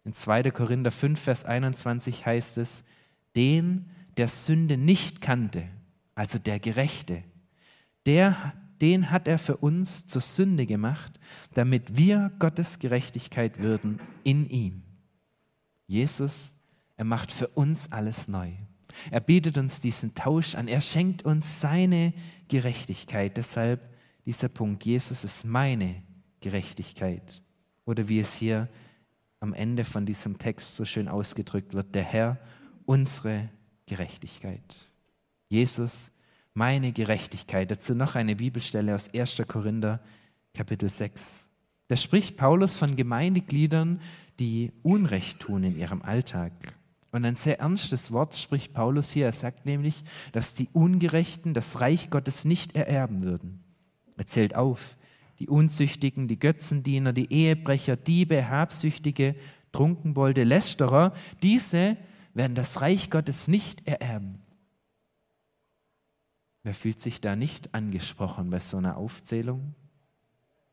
In 0.04 0.12
2. 0.12 0.50
Korinther 0.50 0.90
5, 0.90 1.20
Vers 1.20 1.44
21 1.44 2.24
heißt 2.24 2.58
es, 2.58 2.84
den, 3.34 3.90
der 4.16 4.28
Sünde 4.28 4.76
nicht 4.76 5.20
kannte, 5.20 5.68
also 6.14 6.38
der 6.38 6.60
Gerechte, 6.60 7.22
der 8.06 8.54
den 8.80 9.10
hat 9.10 9.28
er 9.28 9.38
für 9.38 9.56
uns 9.56 10.06
zur 10.06 10.22
Sünde 10.22 10.66
gemacht, 10.66 11.18
damit 11.54 11.96
wir 11.96 12.32
Gottes 12.38 12.78
Gerechtigkeit 12.78 13.58
würden 13.58 14.00
in 14.24 14.48
ihm. 14.48 14.82
Jesus, 15.86 16.54
er 16.96 17.04
macht 17.04 17.32
für 17.32 17.48
uns 17.48 17.90
alles 17.92 18.28
neu. 18.28 18.52
Er 19.10 19.20
bietet 19.20 19.58
uns 19.58 19.80
diesen 19.80 20.14
Tausch 20.14 20.54
an. 20.54 20.68
Er 20.68 20.80
schenkt 20.80 21.24
uns 21.24 21.60
seine 21.60 22.12
Gerechtigkeit. 22.48 23.36
Deshalb 23.36 23.80
dieser 24.24 24.48
Punkt, 24.48 24.84
Jesus 24.84 25.24
ist 25.24 25.44
meine 25.44 26.02
Gerechtigkeit. 26.40 27.42
Oder 27.84 28.08
wie 28.08 28.20
es 28.20 28.34
hier 28.34 28.68
am 29.40 29.52
Ende 29.52 29.84
von 29.84 30.06
diesem 30.06 30.38
Text 30.38 30.76
so 30.76 30.84
schön 30.84 31.08
ausgedrückt 31.08 31.74
wird, 31.74 31.94
der 31.94 32.02
Herr, 32.02 32.38
unsere 32.86 33.50
Gerechtigkeit. 33.86 34.90
Jesus 35.48 36.10
meine 36.56 36.92
Gerechtigkeit. 36.92 37.70
Dazu 37.70 37.94
noch 37.94 38.14
eine 38.14 38.34
Bibelstelle 38.34 38.94
aus 38.94 39.12
1. 39.14 39.42
Korinther 39.46 40.00
Kapitel 40.54 40.88
6. 40.88 41.48
Da 41.88 41.96
spricht 41.96 42.36
Paulus 42.36 42.76
von 42.76 42.96
Gemeindegliedern, 42.96 44.00
die 44.38 44.72
Unrecht 44.82 45.38
tun 45.40 45.62
in 45.64 45.78
ihrem 45.78 46.02
Alltag. 46.02 46.52
Und 47.12 47.24
ein 47.24 47.36
sehr 47.36 47.60
ernstes 47.60 48.10
Wort 48.10 48.34
spricht 48.34 48.72
Paulus 48.72 49.10
hier. 49.10 49.26
Er 49.26 49.32
sagt 49.32 49.66
nämlich, 49.66 50.02
dass 50.32 50.54
die 50.54 50.68
Ungerechten 50.72 51.54
das 51.54 51.80
Reich 51.80 52.10
Gottes 52.10 52.44
nicht 52.44 52.74
ererben 52.74 53.22
würden. 53.22 53.62
Er 54.16 54.26
zählt 54.26 54.54
auf, 54.54 54.96
die 55.38 55.48
Unzüchtigen, 55.48 56.26
die 56.26 56.38
Götzendiener, 56.38 57.12
die 57.12 57.30
Ehebrecher, 57.30 57.96
Diebe, 57.96 58.48
Habsüchtige, 58.48 59.36
Trunkenbolde, 59.72 60.44
Lästerer, 60.44 61.12
diese 61.42 61.98
werden 62.32 62.54
das 62.54 62.80
Reich 62.80 63.10
Gottes 63.10 63.46
nicht 63.46 63.86
ererben. 63.86 64.45
Wer 66.66 66.74
fühlt 66.74 67.00
sich 67.00 67.20
da 67.20 67.36
nicht 67.36 67.76
angesprochen 67.76 68.50
bei 68.50 68.58
so 68.58 68.78
einer 68.78 68.96
Aufzählung? 68.96 69.76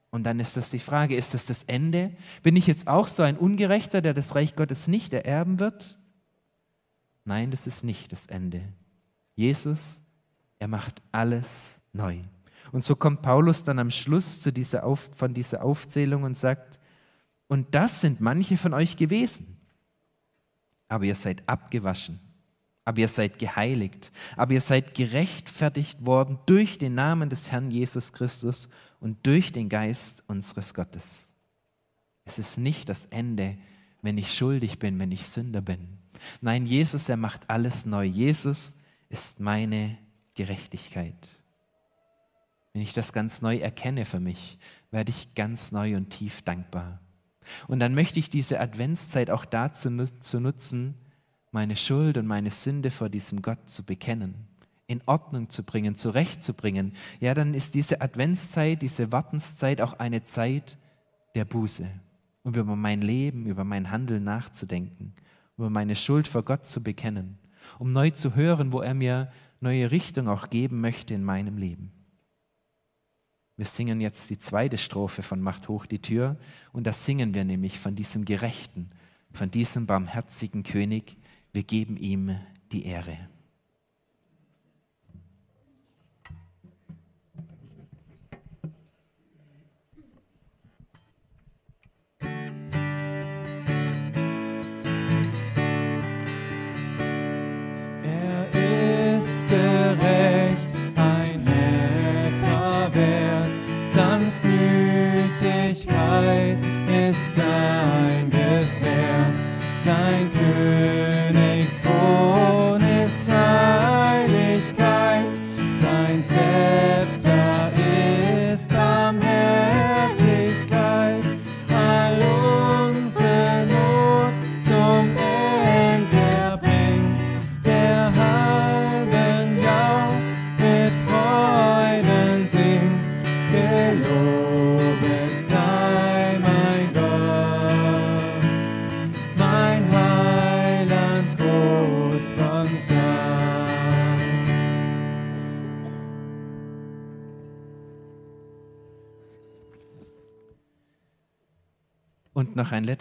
Und 0.09 0.23
dann 0.23 0.39
ist 0.39 0.57
das 0.57 0.71
die 0.71 0.79
Frage, 0.79 1.15
ist 1.15 1.35
das 1.35 1.45
das 1.45 1.65
Ende? 1.65 2.15
Bin 2.41 2.55
ich 2.55 2.65
jetzt 2.65 2.87
auch 2.87 3.07
so 3.07 3.21
ein 3.21 3.37
Ungerechter, 3.37 4.01
der 4.01 4.15
das 4.15 4.33
Reich 4.33 4.55
Gottes 4.55 4.87
nicht 4.87 5.13
ererben 5.13 5.59
wird? 5.59 5.99
Nein, 7.25 7.51
das 7.51 7.67
ist 7.67 7.83
nicht 7.83 8.11
das 8.11 8.25
Ende. 8.25 8.63
Jesus, 9.35 10.01
er 10.57 10.67
macht 10.67 10.99
alles 11.11 11.79
neu. 11.91 12.21
Und 12.71 12.83
so 12.83 12.95
kommt 12.95 13.21
Paulus 13.21 13.63
dann 13.63 13.77
am 13.77 13.91
Schluss 13.91 14.41
zu 14.41 14.51
dieser 14.51 14.87
Auf, 14.87 15.11
von 15.15 15.35
dieser 15.35 15.63
Aufzählung 15.63 16.23
und 16.23 16.35
sagt, 16.35 16.79
und 17.45 17.75
das 17.75 18.01
sind 18.01 18.19
manche 18.19 18.57
von 18.57 18.73
euch 18.73 18.97
gewesen, 18.97 19.61
aber 20.87 21.03
ihr 21.03 21.13
seid 21.13 21.47
abgewaschen 21.47 22.19
aber 22.85 22.99
ihr 22.99 23.07
seid 23.07 23.39
geheiligt, 23.39 24.11
aber 24.35 24.53
ihr 24.53 24.61
seid 24.61 24.93
gerechtfertigt 24.93 26.05
worden 26.05 26.39
durch 26.45 26.77
den 26.77 26.95
Namen 26.95 27.29
des 27.29 27.51
Herrn 27.51 27.71
Jesus 27.71 28.11
Christus 28.11 28.67
und 28.99 29.25
durch 29.25 29.51
den 29.51 29.69
Geist 29.69 30.23
unseres 30.27 30.73
Gottes. 30.73 31.29
Es 32.25 32.39
ist 32.39 32.57
nicht 32.57 32.89
das 32.89 33.05
Ende, 33.05 33.57
wenn 34.01 34.17
ich 34.17 34.33
schuldig 34.33 34.79
bin, 34.79 34.99
wenn 34.99 35.11
ich 35.11 35.25
Sünder 35.25 35.61
bin. 35.61 35.97
Nein, 36.41 36.65
Jesus, 36.65 37.09
er 37.09 37.17
macht 37.17 37.49
alles 37.49 37.85
neu. 37.85 38.03
Jesus 38.03 38.75
ist 39.09 39.39
meine 39.39 39.97
Gerechtigkeit. 40.35 41.27
Wenn 42.73 42.81
ich 42.81 42.93
das 42.93 43.13
ganz 43.13 43.41
neu 43.41 43.57
erkenne 43.57 44.05
für 44.05 44.19
mich, 44.19 44.57
werde 44.91 45.11
ich 45.11 45.35
ganz 45.35 45.71
neu 45.71 45.95
und 45.95 46.09
tief 46.09 46.41
dankbar. 46.41 46.99
Und 47.67 47.79
dann 47.79 47.93
möchte 47.93 48.19
ich 48.19 48.29
diese 48.29 48.59
Adventszeit 48.59 49.29
auch 49.29 49.45
dazu 49.45 49.89
nutzen, 49.89 50.95
meine 51.53 51.75
Schuld 51.75 52.17
und 52.17 52.25
meine 52.25 52.51
Sünde 52.51 52.91
vor 52.91 53.09
diesem 53.09 53.41
Gott 53.41 53.69
zu 53.69 53.83
bekennen, 53.83 54.35
in 54.87 55.01
Ordnung 55.05 55.49
zu 55.49 55.63
bringen, 55.63 55.95
zurechtzubringen, 55.95 56.93
ja, 57.19 57.33
dann 57.33 57.53
ist 57.53 57.75
diese 57.75 58.01
Adventszeit, 58.01 58.81
diese 58.81 59.11
Wartenszeit 59.11 59.79
auch 59.81 59.93
eine 59.99 60.23
Zeit 60.23 60.77
der 61.35 61.45
Buße, 61.45 61.87
um 62.43 62.53
über 62.53 62.75
mein 62.75 63.01
Leben, 63.01 63.45
über 63.45 63.63
mein 63.63 63.91
Handeln 63.91 64.23
nachzudenken, 64.23 65.13
über 65.57 65.69
meine 65.69 65.95
Schuld 65.95 66.27
vor 66.27 66.43
Gott 66.43 66.65
zu 66.65 66.81
bekennen, 66.81 67.37
um 67.79 67.91
neu 67.91 68.09
zu 68.11 68.35
hören, 68.35 68.73
wo 68.73 68.81
er 68.81 68.93
mir 68.93 69.31
neue 69.61 69.91
Richtung 69.91 70.27
auch 70.27 70.49
geben 70.49 70.81
möchte 70.81 71.13
in 71.13 71.23
meinem 71.23 71.57
Leben. 71.57 71.91
Wir 73.55 73.65
singen 73.65 74.01
jetzt 74.01 74.31
die 74.31 74.39
zweite 74.39 74.79
Strophe 74.79 75.21
von 75.21 75.39
Macht 75.39 75.69
hoch 75.69 75.85
die 75.85 76.01
Tür 76.01 76.37
und 76.71 76.87
das 76.87 77.05
singen 77.05 77.35
wir 77.35 77.45
nämlich 77.45 77.79
von 77.79 77.95
diesem 77.95 78.25
Gerechten, 78.25 78.89
von 79.31 79.51
diesem 79.51 79.85
barmherzigen 79.85 80.63
König, 80.63 81.17
wir 81.53 81.63
geben 81.63 81.97
ihm 81.97 82.35
die 82.71 82.85
Ehre. 82.85 83.32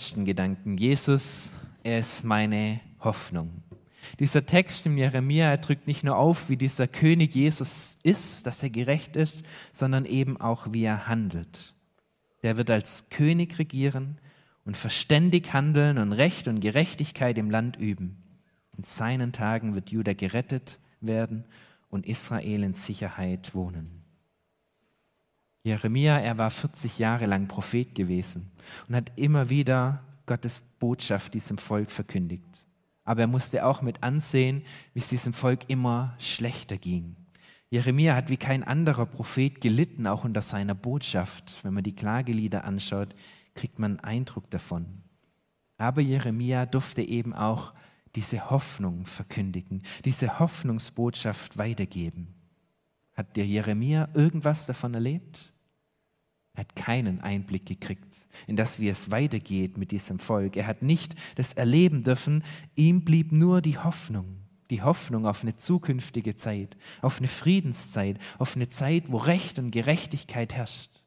Letzten 0.03 0.25
Gedanken. 0.25 0.77
Jesus, 0.79 1.53
er 1.85 2.01
ist 2.01 2.25
meine 2.25 2.81
Hoffnung. 2.99 3.63
Dieser 4.19 4.45
Text 4.45 4.85
im 4.85 4.99
Jeremia, 4.99 5.49
er 5.49 5.59
drückt 5.59 5.87
nicht 5.87 6.03
nur 6.03 6.17
auf, 6.17 6.49
wie 6.49 6.57
dieser 6.57 6.89
König 6.89 7.37
Jesus 7.37 7.99
ist, 8.03 8.45
dass 8.45 8.65
er 8.65 8.71
gerecht 8.71 9.15
ist, 9.15 9.45
sondern 9.73 10.05
eben 10.05 10.41
auch, 10.41 10.73
wie 10.73 10.83
er 10.83 11.07
handelt. 11.07 11.73
Der 12.43 12.57
wird 12.57 12.69
als 12.73 13.11
König 13.11 13.61
regieren 13.61 14.19
und 14.65 14.77
verständig 14.77 15.53
handeln 15.53 15.99
und 15.99 16.11
Recht 16.11 16.49
und 16.49 16.59
Gerechtigkeit 16.59 17.39
im 17.39 17.49
Land 17.49 17.77
üben. 17.77 18.17
In 18.77 18.83
seinen 18.83 19.31
Tagen 19.31 19.77
wird 19.77 19.91
Juda 19.91 20.15
gerettet 20.15 20.81
werden 21.01 21.45
und 21.91 22.07
Israel 22.07 22.65
in 22.65 22.75
Sicherheit 22.75 23.55
wohnen. 23.55 24.02
Jeremia, 25.65 26.19
er 26.19 26.39
war 26.39 26.51
40 26.51 26.99
Jahre 26.99 27.27
lang 27.27 27.47
Prophet 27.47 27.95
gewesen 27.95 28.51
und 28.89 28.97
hat 28.97 29.13
immer 29.17 29.49
wieder 29.49 30.03
Gottes 30.27 30.61
Botschaft 30.79 31.35
diesem 31.35 31.59
Volk 31.59 31.91
verkündigt. 31.91 32.67
Aber 33.05 33.23
er 33.23 33.27
musste 33.27 33.65
auch 33.65 33.83
mit 33.83 34.03
ansehen, 34.03 34.63
wie 34.93 35.01
es 35.01 35.09
diesem 35.09 35.33
Volk 35.33 35.69
immer 35.69 36.15
schlechter 36.19 36.79
ging. 36.79 37.17
Jeremia 37.71 38.15
hat 38.15 38.29
wie 38.29 38.37
kein 38.37 38.65
anderer 38.65 39.07
Prophet 39.07 39.61
gelitten, 39.61 40.07
auch 40.07 40.25
unter 40.25 40.43
seiner 40.43 40.75
Botschaft. 40.75 41.59
Wenn 41.63 41.75
man 41.75 41.85
die 41.85 41.97
Klagelieder 41.97 42.65
anschaut, 42.65 43.15
kriegt 43.55 43.79
man 43.79 43.93
einen 43.93 44.01
Eindruck 44.01 44.51
davon. 44.51 44.87
Aber 45.79 46.01
Jeremia 46.01 46.67
durfte 46.67 47.03
eben 47.03 47.33
auch 47.33 47.73
diese 48.15 48.51
Hoffnung 48.51 49.07
verkündigen, 49.07 49.83
diese 50.05 50.39
Hoffnungsbotschaft 50.39 51.57
weitergeben. 51.57 52.35
Hat 53.15 53.37
der 53.37 53.47
Jeremia 53.47 54.09
irgendwas 54.15 54.67
davon 54.67 54.95
erlebt? 54.95 55.52
Er 56.55 56.61
hat 56.61 56.77
keinen 56.77 57.21
Einblick 57.21 57.65
gekriegt 57.65 58.15
in 58.47 58.57
das, 58.57 58.79
wie 58.79 58.89
es 58.89 59.11
weitergeht 59.11 59.79
mit 59.79 59.91
diesem 59.91 60.19
Volk. 60.19 60.57
Er 60.57 60.67
hat 60.67 60.83
nicht 60.83 61.15
das 61.37 61.55
erleben 61.55 62.03
dürfen. 62.03 62.45
Ihm 62.75 63.05
blieb 63.05 63.33
nur 63.33 63.63
die 63.63 63.79
Hoffnung. 63.79 64.39
Die 64.71 64.83
Hoffnung 64.83 65.27
auf 65.27 65.43
eine 65.43 65.57
zukünftige 65.57 66.37
Zeit, 66.37 66.77
auf 67.03 67.19
eine 67.19 67.29
Friedenszeit, 67.29 68.19
auf 68.39 68.57
eine 68.57 68.69
Zeit, 68.69 69.11
wo 69.11 69.19
Recht 69.19 69.59
und 69.59 69.71
Gerechtigkeit 69.71 70.55
herrscht. 70.55 71.03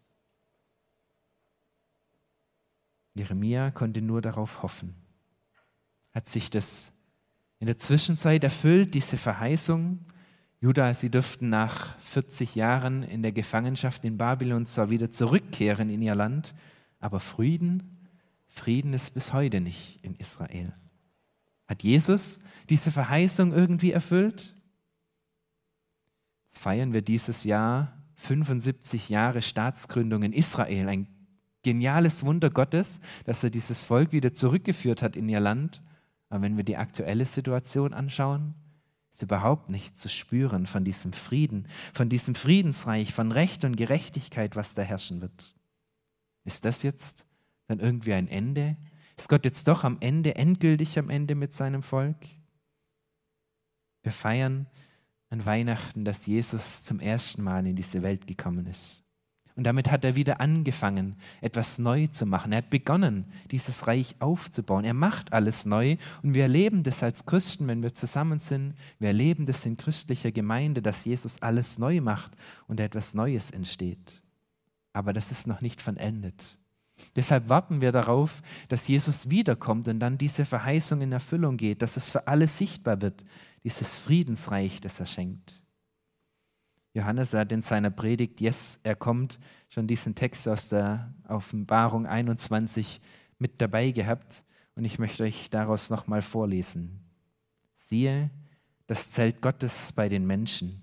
Jeremia 3.16 3.72
konnte 3.72 4.02
nur 4.02 4.22
darauf 4.22 4.62
hoffen. 4.62 4.94
Hat 6.14 6.30
sich 6.30 6.50
das 6.50 6.94
in 7.60 7.68
der 7.68 7.80
Zwischenzeit 7.80 8.44
erfüllt, 8.44 8.94
diese 8.94 9.18
Verheißung? 9.18 10.06
Judah, 10.62 10.94
sie 10.94 11.10
dürften 11.10 11.50
nach 11.50 11.98
40 12.00 12.56
Jahren 12.56 13.04
in 13.04 13.22
der 13.22 13.32
Gefangenschaft 13.32 14.04
in 14.06 14.18
Babylon 14.18 14.66
zwar 14.66 14.90
wieder 14.90 15.12
zurückkehren 15.12 15.90
in 15.90 16.02
ihr 16.02 16.16
Land, 16.16 16.56
aber 17.00 17.20
Frieden, 17.20 18.08
Frieden 18.48 18.94
ist 18.94 19.14
bis 19.14 19.34
heute 19.34 19.60
nicht 19.60 20.00
in 20.02 20.16
Israel. 20.16 20.74
Hat 21.68 21.84
Jesus 21.84 22.40
diese 22.70 22.92
Verheißung 22.92 23.54
irgendwie 23.54 23.92
erfüllt? 23.92 24.56
Jetzt 26.46 26.60
feiern 26.60 26.94
wir 26.94 27.02
dieses 27.02 27.44
Jahr 27.44 27.92
75 28.16 29.10
Jahre 29.10 29.42
Staatsgründung 29.42 30.24
in 30.24 30.34
Israel. 30.34 30.88
Ein 30.88 31.08
geniales 31.64 32.26
Wunder 32.26 32.50
Gottes, 32.50 33.02
dass 33.26 33.44
er 33.44 33.50
dieses 33.50 33.84
Volk 33.84 34.12
wieder 34.14 34.34
zurückgeführt 34.34 35.02
hat 35.02 35.16
in 35.16 35.28
ihr 35.28 35.40
Land. 35.40 35.82
Aber 36.30 36.44
wenn 36.44 36.58
wir 36.58 36.64
die 36.64 36.78
aktuelle 36.78 37.26
Situation 37.26 37.94
anschauen, 37.94 38.54
ist 39.16 39.24
überhaupt 39.24 39.70
nicht 39.70 39.98
zu 39.98 40.10
spüren 40.10 40.66
von 40.66 40.84
diesem 40.84 41.14
Frieden, 41.14 41.70
von 41.94 42.10
diesem 42.10 42.36
Friedensreich, 42.36 43.14
von 43.14 43.32
Recht 43.32 43.64
und 43.64 43.78
Gerechtigkeit, 43.78 44.58
was 44.58 44.74
da 44.74 44.82
herrschen 44.82 45.22
wird. 45.22 45.56
Ist 46.44 46.66
das 46.66 46.84
jetzt 46.84 47.26
dann 47.68 47.80
irgendwie 47.80 48.12
ein 48.12 48.28
Ende? 48.28 48.76
Ist 49.16 49.30
Gott 49.30 49.46
jetzt 49.46 49.70
doch 49.70 49.86
am 49.86 50.00
Ende, 50.02 50.36
endgültig 50.36 51.00
am 51.00 51.10
Ende 51.10 51.34
mit 51.34 51.54
seinem 51.54 51.82
Volk? 51.82 52.18
Wir 54.04 54.12
feiern 54.12 54.68
an 55.30 55.46
Weihnachten, 55.46 56.04
dass 56.04 56.26
Jesus 56.26 56.84
zum 56.84 57.00
ersten 57.00 57.42
Mal 57.42 57.66
in 57.66 57.78
diese 57.78 58.02
Welt 58.02 58.28
gekommen 58.28 58.68
ist. 58.68 59.05
Und 59.56 59.64
damit 59.64 59.90
hat 59.90 60.04
er 60.04 60.16
wieder 60.16 60.42
angefangen, 60.42 61.16
etwas 61.40 61.80
neu 61.80 62.08
zu 62.08 62.26
machen. 62.26 62.52
Er 62.52 62.58
hat 62.58 62.70
begonnen, 62.70 63.26
dieses 63.52 63.88
Reich 63.88 64.16
aufzubauen. 64.20 64.84
Er 64.84 64.94
macht 64.94 65.32
alles 65.32 65.66
neu. 65.66 65.96
Und 66.24 66.34
wir 66.34 66.44
erleben 66.44 66.84
das 66.84 67.02
als 67.04 67.26
Christen, 67.26 67.68
wenn 67.68 67.82
wir 67.82 67.94
zusammen 67.94 68.40
sind. 68.40 68.76
Wir 69.00 69.10
erleben 69.10 69.46
das 69.46 69.66
in 69.66 69.78
christlicher 69.78 70.34
Gemeinde, 70.34 70.82
dass 70.82 71.06
Jesus 71.06 71.42
alles 71.42 71.78
neu 71.78 72.02
macht 72.02 72.32
und 72.68 72.82
etwas 72.82 73.14
Neues 73.14 73.50
entsteht. 73.50 74.22
Aber 74.92 75.14
das 75.14 75.32
ist 75.32 75.48
noch 75.48 75.62
nicht 75.62 75.82
vollendet. 75.82 76.42
Deshalb 77.16 77.48
warten 77.48 77.80
wir 77.80 77.94
darauf, 77.94 78.42
dass 78.68 78.88
Jesus 78.88 79.30
wiederkommt 79.30 79.88
und 79.88 80.00
dann 80.00 80.18
diese 80.18 80.46
Verheißung 80.46 81.02
in 81.02 81.12
Erfüllung 81.12 81.56
geht, 81.56 81.82
dass 81.82 81.98
es 81.98 82.12
für 82.12 82.28
alle 82.28 82.48
sichtbar 82.48 83.02
wird, 83.02 83.24
dieses 83.64 84.00
Friedensreich, 84.00 84.82
das 84.82 85.00
er 85.00 85.06
schenkt. 85.06 85.65
Johannes 86.96 87.34
hat 87.34 87.52
in 87.52 87.62
seiner 87.62 87.90
Predigt, 87.90 88.40
yes, 88.40 88.80
er 88.84 88.96
kommt, 88.96 89.38
schon 89.68 89.86
diesen 89.86 90.16
Text 90.16 90.48
aus 90.48 90.70
der 90.70 91.14
Offenbarung 91.28 92.06
21 92.06 93.02
mit 93.38 93.60
dabei 93.60 93.92
gehabt. 93.92 94.46
Und 94.76 94.86
ich 94.86 94.98
möchte 94.98 95.24
euch 95.24 95.50
daraus 95.50 95.90
nochmal 95.90 96.22
vorlesen. 96.22 97.02
Siehe, 97.76 98.30
das 98.88 99.12
Zelt 99.12 99.42
Gottes 99.42 99.92
bei 99.92 100.08
den 100.08 100.26
Menschen. 100.26 100.82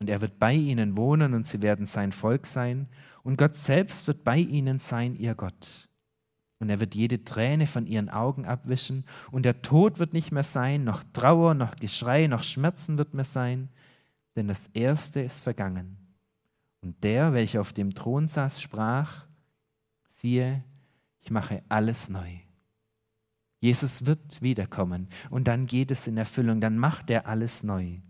Und 0.00 0.10
er 0.10 0.20
wird 0.20 0.38
bei 0.38 0.52
ihnen 0.52 0.98
wohnen 0.98 1.32
und 1.32 1.46
sie 1.46 1.62
werden 1.62 1.86
sein 1.86 2.12
Volk 2.12 2.46
sein. 2.46 2.88
Und 3.22 3.38
Gott 3.38 3.56
selbst 3.56 4.06
wird 4.06 4.24
bei 4.24 4.36
ihnen 4.36 4.80
sein, 4.80 5.16
ihr 5.16 5.34
Gott. 5.34 5.88
Und 6.58 6.68
er 6.68 6.78
wird 6.78 6.94
jede 6.94 7.24
Träne 7.24 7.66
von 7.66 7.86
ihren 7.86 8.10
Augen 8.10 8.44
abwischen. 8.44 9.04
Und 9.30 9.44
der 9.44 9.62
Tod 9.62 9.98
wird 9.98 10.12
nicht 10.12 10.30
mehr 10.30 10.42
sein, 10.42 10.84
noch 10.84 11.04
Trauer, 11.14 11.54
noch 11.54 11.76
Geschrei, 11.76 12.26
noch 12.26 12.42
Schmerzen 12.42 12.98
wird 12.98 13.14
mehr 13.14 13.24
sein, 13.24 13.70
denn 14.36 14.48
das 14.48 14.68
Erste 14.72 15.20
ist 15.20 15.42
vergangen. 15.42 15.96
Und 16.80 17.02
der, 17.04 17.32
welcher 17.32 17.60
auf 17.60 17.72
dem 17.72 17.94
Thron 17.94 18.28
saß, 18.28 18.60
sprach, 18.60 19.26
siehe, 20.08 20.64
ich 21.20 21.30
mache 21.30 21.62
alles 21.68 22.08
neu. 22.08 22.38
Jesus 23.60 24.06
wird 24.06 24.42
wiederkommen 24.42 25.08
und 25.30 25.46
dann 25.46 25.66
geht 25.66 25.92
es 25.92 26.08
in 26.08 26.16
Erfüllung, 26.16 26.60
dann 26.60 26.76
macht 26.76 27.10
er 27.10 27.26
alles 27.28 27.62
neu. 27.62 28.00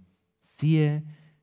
Siehe, 0.57 1.03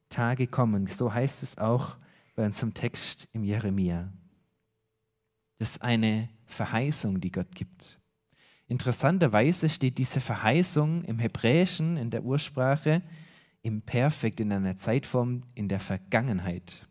Tage 0.10 0.48
kommen, 0.48 0.88
so 0.88 1.14
heißt 1.14 1.44
es 1.44 1.60
auch 1.60 1.98
bei 2.36 2.46
unserem 2.46 2.74
Text 2.74 3.28
im 3.34 3.44
Jeremia. 3.44 4.12
Das 5.60 5.72
ist 5.72 5.82
eine 5.84 6.30
Verheißung, 6.46 7.20
die 7.20 7.32
Gott 7.32 7.54
gibt. 7.54 8.00
Interessanterweise 8.68 9.70
steht 9.70 9.98
diese 9.98 10.22
Verheißung 10.22 11.04
im 11.04 11.20
Hebräischen, 11.20 11.98
in 11.98 12.10
der 12.10 12.24
Ursprache, 12.24 13.04
im 13.62 13.82
Perfekt, 13.82 14.40
in 14.40 14.52
einer 14.52 14.78
Zeitform 14.78 15.44
in 15.56 15.68
der 15.68 15.80
Vergangenheit. 15.80 16.88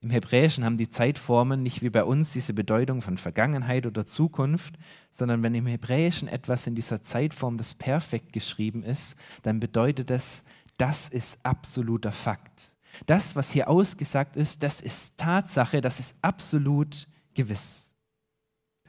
Im 0.00 0.10
Hebräischen 0.10 0.64
haben 0.64 0.78
die 0.78 0.90
Zeitformen 0.90 1.62
nicht 1.62 1.80
wie 1.80 1.90
bei 1.90 2.02
uns 2.02 2.32
diese 2.32 2.54
Bedeutung 2.54 3.02
von 3.02 3.16
Vergangenheit 3.16 3.86
oder 3.86 4.04
Zukunft, 4.04 4.74
sondern 5.12 5.44
wenn 5.44 5.54
im 5.54 5.66
Hebräischen 5.66 6.26
etwas 6.26 6.66
in 6.66 6.74
dieser 6.74 7.02
Zeitform 7.02 7.56
des 7.56 7.76
Perfekt 7.76 8.32
geschrieben 8.32 8.82
ist, 8.82 9.16
dann 9.42 9.60
bedeutet 9.60 10.10
es, 10.10 10.42
das 10.76 11.08
ist 11.08 11.38
absoluter 11.44 12.10
Fakt. 12.10 12.74
Das, 13.06 13.36
was 13.36 13.52
hier 13.52 13.68
ausgesagt 13.70 14.36
ist, 14.36 14.64
das 14.64 14.80
ist 14.80 15.16
Tatsache, 15.18 15.80
das 15.80 16.00
ist 16.00 16.16
absolut 16.20 17.06
gewiss. 17.34 17.91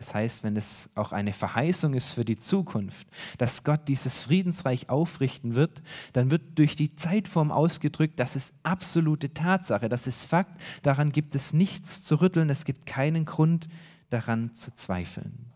Das 0.04 0.14
heißt, 0.14 0.44
wenn 0.44 0.58
es 0.58 0.90
auch 0.96 1.14
eine 1.14 1.32
Verheißung 1.32 1.94
ist 1.94 2.12
für 2.12 2.26
die 2.26 2.36
Zukunft, 2.36 3.08
dass 3.38 3.64
Gott 3.64 3.88
dieses 3.88 4.24
Friedensreich 4.24 4.90
aufrichten 4.90 5.56
wird, 5.56 5.82
dann 6.12 6.30
wird 6.30 6.60
durch 6.60 6.76
die 6.76 6.94
Zeitform 6.98 7.54
ausgedrückt, 7.54 8.20
das 8.20 8.36
ist 8.36 8.54
absolute 8.64 9.34
Tatsache, 9.34 9.88
das 9.88 10.06
ist 10.06 10.26
Fakt, 10.26 10.60
daran 10.82 11.14
gibt 11.14 11.36
es 11.36 11.54
nichts 11.54 12.04
zu 12.04 12.20
rütteln, 12.20 12.50
es 12.50 12.66
gibt 12.66 12.86
keinen 12.86 13.24
Grund 13.24 13.70
daran 14.10 14.54
zu 14.56 14.76
zweifeln. 14.76 15.54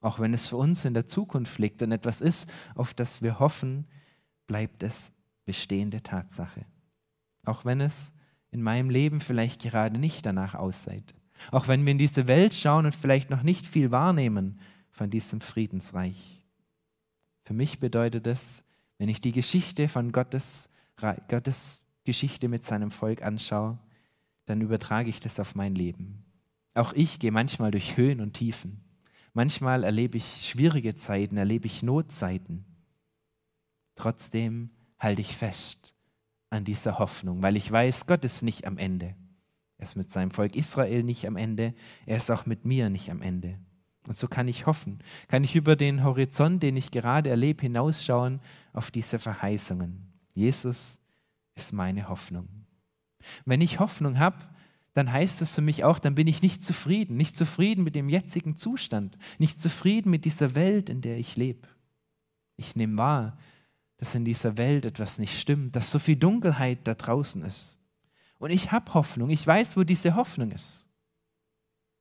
Auch 0.00 0.18
wenn 0.18 0.34
es 0.34 0.48
für 0.48 0.56
uns 0.56 0.84
in 0.84 0.94
der 0.94 1.06
Zukunft 1.06 1.56
liegt 1.60 1.80
und 1.80 1.92
etwas 1.92 2.20
ist, 2.20 2.52
auf 2.74 2.92
das 2.92 3.22
wir 3.22 3.38
hoffen, 3.38 3.86
bleibt 4.48 4.82
es 4.82 5.12
bestehende 5.44 6.02
Tatsache. 6.02 6.66
Auch 7.44 7.64
wenn 7.64 7.80
es 7.80 8.12
in 8.50 8.62
meinem 8.62 8.90
Leben 8.90 9.20
vielleicht 9.20 9.62
gerade 9.62 9.96
nicht 9.96 10.26
danach 10.26 10.56
aussieht. 10.56 11.14
Auch 11.50 11.68
wenn 11.68 11.84
wir 11.84 11.92
in 11.92 11.98
diese 11.98 12.26
Welt 12.26 12.54
schauen 12.54 12.86
und 12.86 12.94
vielleicht 12.94 13.30
noch 13.30 13.42
nicht 13.42 13.66
viel 13.66 13.90
wahrnehmen 13.90 14.58
von 14.90 15.10
diesem 15.10 15.40
Friedensreich. 15.40 16.42
Für 17.44 17.54
mich 17.54 17.78
bedeutet 17.78 18.26
es, 18.26 18.62
wenn 18.98 19.08
ich 19.08 19.20
die 19.20 19.32
Geschichte 19.32 19.88
von 19.88 20.12
Gottes, 20.12 20.70
Gottes 21.28 21.82
Geschichte 22.04 22.48
mit 22.48 22.64
seinem 22.64 22.90
Volk 22.90 23.22
anschaue, 23.22 23.78
dann 24.46 24.60
übertrage 24.60 25.10
ich 25.10 25.20
das 25.20 25.38
auf 25.38 25.54
mein 25.54 25.74
Leben. 25.74 26.24
Auch 26.74 26.92
ich 26.92 27.18
gehe 27.18 27.32
manchmal 27.32 27.70
durch 27.70 27.96
Höhen 27.96 28.20
und 28.20 28.34
Tiefen. 28.34 28.80
Manchmal 29.34 29.84
erlebe 29.84 30.16
ich 30.16 30.48
schwierige 30.48 30.94
Zeiten, 30.94 31.36
erlebe 31.36 31.66
ich 31.66 31.82
Notzeiten. 31.82 32.64
Trotzdem 33.94 34.70
halte 34.98 35.20
ich 35.20 35.36
fest 35.36 35.94
an 36.48 36.64
dieser 36.64 36.98
Hoffnung, 36.98 37.42
weil 37.42 37.56
ich 37.56 37.70
weiß, 37.70 38.06
Gott 38.06 38.24
ist 38.24 38.42
nicht 38.42 38.66
am 38.66 38.78
Ende. 38.78 39.14
Er 39.78 39.84
ist 39.84 39.96
mit 39.96 40.10
seinem 40.10 40.30
Volk 40.30 40.56
Israel 40.56 41.02
nicht 41.02 41.26
am 41.26 41.36
Ende. 41.36 41.74
Er 42.06 42.16
ist 42.16 42.30
auch 42.30 42.46
mit 42.46 42.64
mir 42.64 42.88
nicht 42.90 43.10
am 43.10 43.22
Ende. 43.22 43.58
Und 44.06 44.16
so 44.16 44.28
kann 44.28 44.48
ich 44.48 44.66
hoffen, 44.66 45.00
kann 45.28 45.42
ich 45.42 45.56
über 45.56 45.74
den 45.74 46.04
Horizont, 46.04 46.62
den 46.62 46.76
ich 46.76 46.90
gerade 46.90 47.28
erlebe, 47.28 47.62
hinausschauen 47.62 48.40
auf 48.72 48.90
diese 48.90 49.18
Verheißungen. 49.18 50.06
Jesus 50.32 51.00
ist 51.56 51.72
meine 51.72 52.08
Hoffnung. 52.08 52.48
Wenn 53.44 53.60
ich 53.60 53.80
Hoffnung 53.80 54.18
habe, 54.18 54.36
dann 54.92 55.12
heißt 55.12 55.40
das 55.40 55.54
für 55.54 55.60
mich 55.60 55.84
auch, 55.84 55.98
dann 55.98 56.14
bin 56.14 56.26
ich 56.26 56.40
nicht 56.40 56.62
zufrieden, 56.62 57.16
nicht 57.16 57.36
zufrieden 57.36 57.84
mit 57.84 57.94
dem 57.96 58.08
jetzigen 58.08 58.56
Zustand, 58.56 59.18
nicht 59.38 59.60
zufrieden 59.60 60.10
mit 60.10 60.24
dieser 60.24 60.54
Welt, 60.54 60.88
in 60.88 61.02
der 61.02 61.18
ich 61.18 61.36
lebe. 61.36 61.68
Ich 62.56 62.76
nehme 62.76 62.96
wahr, 62.96 63.36
dass 63.98 64.14
in 64.14 64.24
dieser 64.24 64.56
Welt 64.56 64.84
etwas 64.84 65.18
nicht 65.18 65.38
stimmt, 65.38 65.76
dass 65.76 65.90
so 65.90 65.98
viel 65.98 66.16
Dunkelheit 66.16 66.86
da 66.86 66.94
draußen 66.94 67.42
ist. 67.42 67.78
Und 68.38 68.50
ich 68.50 68.72
habe 68.72 68.92
Hoffnung. 68.94 69.30
Ich 69.30 69.46
weiß, 69.46 69.76
wo 69.76 69.84
diese 69.84 70.14
Hoffnung 70.14 70.50
ist. 70.52 70.86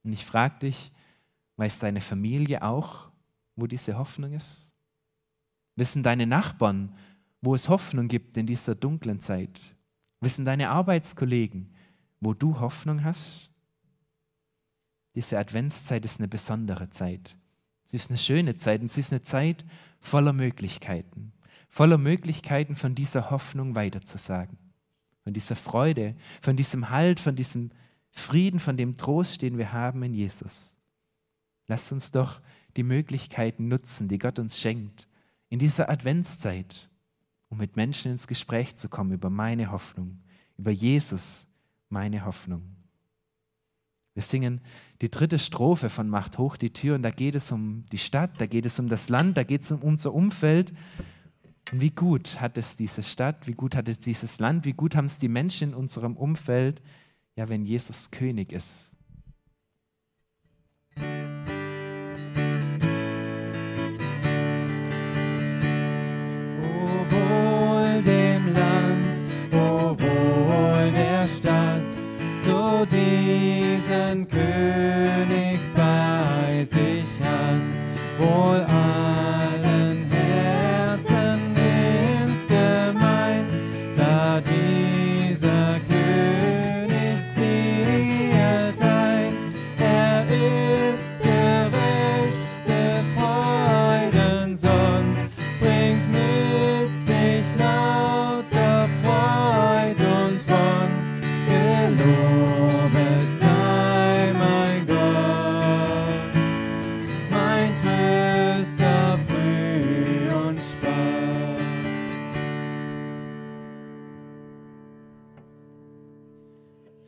Und 0.04 0.14
ich 0.14 0.26
frage 0.26 0.60
dich, 0.60 0.92
weiß 1.58 1.80
deine 1.80 2.02
Familie 2.02 2.62
auch, 2.64 3.12
wo 3.56 3.68
diese 3.68 3.98
Hoffnung 3.98 4.34
ist? 4.34 4.74
Wissen 5.76 6.04
deine 6.04 6.28
Nachbarn, 6.28 6.96
wo 7.42 7.56
es 7.56 7.70
Hoffnung 7.70 8.08
gibt 8.08 8.38
in 8.38 8.46
dieser 8.46 8.76
dunklen 8.76 9.20
Zeit? 9.20 9.62
Wissen 10.22 10.46
deine 10.46 10.70
Arbeitskollegen, 10.70 11.74
wo 12.20 12.34
du 12.34 12.60
Hoffnung 12.60 13.04
hast? 13.04 13.52
Diese 15.16 15.38
Adventszeit 15.40 16.04
ist 16.04 16.20
eine 16.20 16.28
besondere 16.28 16.90
Zeit. 16.90 17.38
Sie 17.86 17.98
ist 17.98 18.10
eine 18.10 18.18
schöne 18.18 18.58
Zeit 18.58 18.82
und 18.82 18.92
sie 18.92 19.02
ist 19.02 19.14
eine 19.14 19.22
Zeit 19.22 19.66
voller 20.00 20.34
Möglichkeiten. 20.34 21.34
Voller 21.70 21.98
Möglichkeiten 21.98 22.76
von 22.76 22.96
dieser 22.96 23.30
Hoffnung 23.30 23.76
weiterzusagen. 23.76 24.58
Von 25.26 25.34
dieser 25.34 25.58
Freude, 25.58 26.16
von 26.42 26.56
diesem 26.56 26.90
Halt, 26.90 27.20
von 27.20 27.36
diesem 27.36 27.68
Frieden, 28.12 28.62
von 28.62 28.78
dem 28.78 28.96
Trost, 28.96 29.42
den 29.42 29.58
wir 29.58 29.74
haben 29.74 30.02
in 30.04 30.14
Jesus. 30.14 30.78
Lasst 31.68 31.92
uns 31.92 32.12
doch 32.12 32.40
die 32.78 32.84
Möglichkeiten 32.84 33.68
nutzen, 33.68 34.08
die 34.08 34.20
Gott 34.20 34.40
uns 34.40 34.60
schenkt, 34.60 35.08
in 35.50 35.60
dieser 35.60 35.90
Adventszeit, 35.90 36.90
um 37.50 37.58
mit 37.58 37.76
Menschen 37.76 38.12
ins 38.12 38.28
Gespräch 38.28 38.78
zu 38.78 38.88
kommen 38.88 39.12
über 39.12 39.30
meine 39.30 39.72
Hoffnung, 39.72 40.22
über 40.58 40.72
Jesus, 40.72 41.48
meine 41.90 42.24
Hoffnung. 42.24 42.76
Wir 44.14 44.24
singen 44.24 44.62
die 45.02 45.12
dritte 45.12 45.40
Strophe 45.40 45.90
von 45.90 46.08
Macht 46.08 46.38
hoch 46.38 46.56
die 46.56 46.72
Tür 46.72 46.96
und 46.96 47.04
da 47.04 47.12
geht 47.12 47.36
es 47.36 47.52
um 47.52 47.86
die 47.92 47.98
Stadt, 47.98 48.32
da 48.40 48.46
geht 48.46 48.66
es 48.66 48.80
um 48.80 48.88
das 48.88 49.10
Land, 49.10 49.36
da 49.36 49.44
geht 49.44 49.64
es 49.64 49.72
um 49.72 49.82
unser 49.82 50.14
Umfeld. 50.14 50.72
Und 51.72 51.82
wie 51.82 51.92
gut 51.92 52.40
hat 52.40 52.58
es 52.58 52.76
diese 52.76 53.04
Stadt, 53.04 53.48
wie 53.48 53.54
gut 53.54 53.76
hat 53.76 53.90
es 53.90 54.00
dieses 54.00 54.40
Land, 54.40 54.66
wie 54.66 54.74
gut 54.74 54.96
haben 54.96 55.06
es 55.06 55.18
die 55.18 55.28
Menschen 55.28 55.70
in 55.70 55.76
unserem 55.76 56.16
Umfeld, 56.16 56.82
ja, 57.36 57.50
wenn 57.50 57.66
Jesus 57.66 58.12
König 58.12 58.52
ist. 58.52 58.95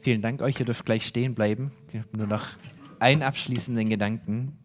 Vielen 0.08 0.22
Dank 0.22 0.42
euch, 0.42 0.58
ihr 0.58 0.66
dürft 0.66 0.86
gleich 0.86 1.06
stehen 1.06 1.36
bleiben. 1.36 1.74
Ich 1.92 2.00
habe 2.00 2.16
nur 2.16 2.28
noch 2.28 2.46
einen 3.00 3.24
abschließenden 3.24 3.90
Gedanken. 3.90 4.58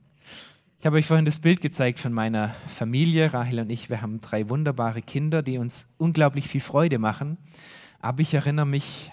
Ich 0.79 0.87
habe 0.87 0.99
euch 0.99 1.07
vorhin 1.09 1.25
das 1.25 1.41
Bild 1.41 1.61
gezeigt 1.61 1.99
von 1.99 2.13
meiner 2.13 2.55
Familie. 2.69 3.35
Rahel 3.35 3.59
und 3.59 3.69
ich, 3.69 3.91
wir 3.91 4.03
haben 4.03 4.21
drei 4.21 4.49
wunderbare 4.49 5.03
Kinder, 5.03 5.43
die 5.43 5.59
uns 5.59 5.89
unglaublich 5.99 6.47
viel 6.47 6.61
Freude 6.61 7.01
machen. 7.01 7.39
Aber 7.99 8.21
ich 8.21 8.33
erinnere 8.35 8.67
mich, 8.67 9.11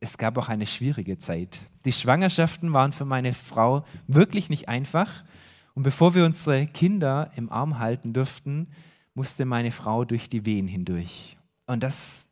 es 0.00 0.18
gab 0.18 0.36
auch 0.36 0.50
eine 0.50 0.66
schwierige 0.66 1.16
Zeit. 1.16 1.58
Die 1.86 1.92
Schwangerschaften 1.92 2.74
waren 2.74 2.92
für 2.92 3.06
meine 3.06 3.32
Frau 3.32 3.86
wirklich 4.06 4.50
nicht 4.50 4.68
einfach. 4.68 5.24
Und 5.72 5.82
bevor 5.82 6.14
wir 6.14 6.26
unsere 6.26 6.66
Kinder 6.66 7.30
im 7.36 7.50
Arm 7.50 7.78
halten 7.78 8.12
durften, 8.12 8.68
musste 9.14 9.46
meine 9.46 9.70
Frau 9.70 10.04
durch 10.04 10.28
die 10.28 10.44
Wehen 10.44 10.68
hindurch. 10.68 11.38
Und 11.64 11.82
das, 11.82 12.28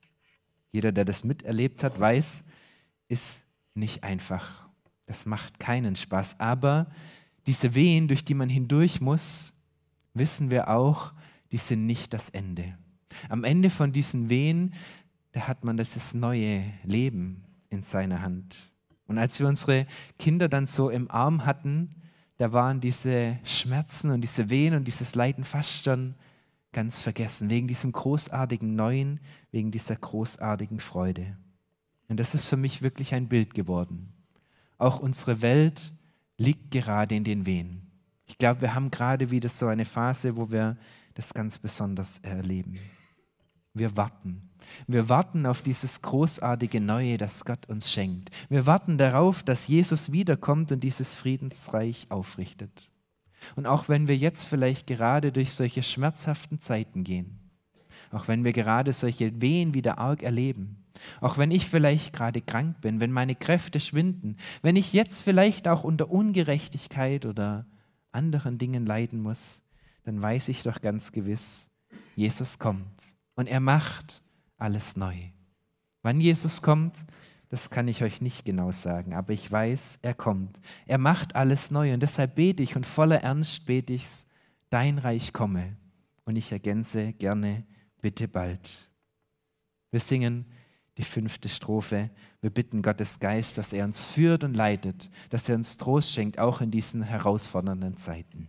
jeder, 0.70 0.92
der 0.92 1.06
das 1.06 1.24
miterlebt 1.24 1.82
hat, 1.82 1.98
weiß, 1.98 2.44
ist 3.08 3.46
nicht 3.74 4.04
einfach. 4.04 4.68
Das 5.06 5.26
macht 5.26 5.58
keinen 5.58 5.96
Spaß. 5.96 6.40
Aber 6.40 6.86
diese 7.46 7.74
Wehen, 7.74 8.08
durch 8.08 8.24
die 8.24 8.34
man 8.34 8.48
hindurch 8.48 9.00
muss, 9.00 9.52
wissen 10.14 10.50
wir 10.50 10.68
auch, 10.68 11.12
die 11.52 11.58
sind 11.58 11.86
nicht 11.86 12.12
das 12.12 12.30
Ende. 12.30 12.76
Am 13.28 13.44
Ende 13.44 13.70
von 13.70 13.92
diesen 13.92 14.28
Wehen, 14.28 14.74
da 15.32 15.42
hat 15.42 15.64
man 15.64 15.76
das 15.76 16.14
neue 16.14 16.64
Leben 16.82 17.44
in 17.70 17.82
seiner 17.82 18.22
Hand. 18.22 18.56
Und 19.06 19.18
als 19.18 19.38
wir 19.38 19.46
unsere 19.46 19.86
Kinder 20.18 20.48
dann 20.48 20.66
so 20.66 20.90
im 20.90 21.10
Arm 21.10 21.46
hatten, 21.46 21.94
da 22.38 22.52
waren 22.52 22.80
diese 22.80 23.38
Schmerzen 23.44 24.10
und 24.10 24.20
diese 24.20 24.50
Wehen 24.50 24.74
und 24.74 24.84
dieses 24.84 25.14
Leiden 25.14 25.44
fast 25.44 25.84
schon 25.84 26.14
ganz 26.72 27.00
vergessen, 27.00 27.48
wegen 27.48 27.68
diesem 27.68 27.92
großartigen 27.92 28.74
Neuen, 28.74 29.20
wegen 29.50 29.70
dieser 29.70 29.96
großartigen 29.96 30.80
Freude. 30.80 31.36
Und 32.08 32.18
das 32.20 32.34
ist 32.34 32.48
für 32.48 32.56
mich 32.56 32.82
wirklich 32.82 33.14
ein 33.14 33.28
Bild 33.28 33.54
geworden. 33.54 34.12
Auch 34.78 35.00
unsere 35.00 35.42
Welt 35.42 35.92
liegt 36.38 36.70
gerade 36.70 37.14
in 37.14 37.24
den 37.24 37.46
Wehen. 37.46 37.82
Ich 38.26 38.38
glaube, 38.38 38.60
wir 38.60 38.74
haben 38.74 38.90
gerade 38.90 39.30
wieder 39.30 39.48
so 39.48 39.66
eine 39.66 39.84
Phase, 39.84 40.36
wo 40.36 40.50
wir 40.50 40.76
das 41.14 41.32
ganz 41.32 41.58
besonders 41.58 42.18
erleben. 42.18 42.78
Wir 43.72 43.96
warten. 43.96 44.50
Wir 44.86 45.08
warten 45.08 45.46
auf 45.46 45.62
dieses 45.62 46.02
großartige 46.02 46.80
Neue, 46.80 47.18
das 47.18 47.44
Gott 47.44 47.66
uns 47.68 47.92
schenkt. 47.92 48.30
Wir 48.48 48.66
warten 48.66 48.98
darauf, 48.98 49.42
dass 49.42 49.68
Jesus 49.68 50.12
wiederkommt 50.12 50.72
und 50.72 50.80
dieses 50.80 51.16
Friedensreich 51.16 52.06
aufrichtet. 52.10 52.90
Und 53.54 53.66
auch 53.66 53.88
wenn 53.88 54.08
wir 54.08 54.16
jetzt 54.16 54.48
vielleicht 54.48 54.86
gerade 54.86 55.30
durch 55.30 55.52
solche 55.52 55.82
schmerzhaften 55.82 56.58
Zeiten 56.58 57.04
gehen, 57.04 57.38
auch 58.10 58.28
wenn 58.28 58.44
wir 58.44 58.52
gerade 58.52 58.92
solche 58.92 59.40
Wehen 59.40 59.74
wieder 59.74 59.98
arg 59.98 60.22
erleben, 60.22 60.85
auch 61.20 61.38
wenn 61.38 61.50
ich 61.50 61.68
vielleicht 61.68 62.12
gerade 62.12 62.40
krank 62.40 62.80
bin, 62.80 63.00
wenn 63.00 63.12
meine 63.12 63.34
Kräfte 63.34 63.80
schwinden, 63.80 64.36
wenn 64.62 64.76
ich 64.76 64.92
jetzt 64.92 65.22
vielleicht 65.22 65.68
auch 65.68 65.84
unter 65.84 66.10
Ungerechtigkeit 66.10 67.26
oder 67.26 67.66
anderen 68.12 68.58
Dingen 68.58 68.86
leiden 68.86 69.20
muss, 69.20 69.62
dann 70.04 70.22
weiß 70.22 70.48
ich 70.48 70.62
doch 70.62 70.80
ganz 70.80 71.12
gewiss, 71.12 71.70
Jesus 72.14 72.58
kommt 72.58 73.02
und 73.34 73.46
er 73.46 73.60
macht 73.60 74.22
alles 74.56 74.96
neu. 74.96 75.16
Wann 76.02 76.20
Jesus 76.20 76.62
kommt, 76.62 77.04
das 77.48 77.70
kann 77.70 77.88
ich 77.88 78.02
euch 78.02 78.20
nicht 78.20 78.44
genau 78.44 78.72
sagen, 78.72 79.14
aber 79.14 79.32
ich 79.32 79.50
weiß, 79.50 80.00
er 80.02 80.14
kommt. 80.14 80.60
Er 80.86 80.98
macht 80.98 81.36
alles 81.36 81.70
neu 81.70 81.92
und 81.94 82.02
deshalb 82.02 82.34
bete 82.34 82.62
ich 82.62 82.74
und 82.76 82.86
voller 82.86 83.22
Ernst 83.22 83.66
bete 83.66 83.92
ich, 83.92 84.06
dein 84.70 84.98
Reich 84.98 85.32
komme. 85.32 85.76
Und 86.24 86.36
ich 86.36 86.50
ergänze 86.50 87.12
gerne, 87.12 87.64
bitte 88.00 88.26
bald. 88.26 88.90
Wir 89.90 90.00
singen 90.00 90.46
die 90.98 91.04
fünfte 91.04 91.48
Strophe. 91.48 92.10
Wir 92.40 92.50
bitten 92.50 92.82
Gottes 92.82 93.18
Geist, 93.18 93.58
dass 93.58 93.72
er 93.72 93.84
uns 93.84 94.06
führt 94.06 94.44
und 94.44 94.54
leitet, 94.54 95.10
dass 95.30 95.48
er 95.48 95.56
uns 95.56 95.76
Trost 95.76 96.12
schenkt, 96.12 96.38
auch 96.38 96.60
in 96.60 96.70
diesen 96.70 97.02
herausfordernden 97.02 97.96
Zeiten. 97.96 98.48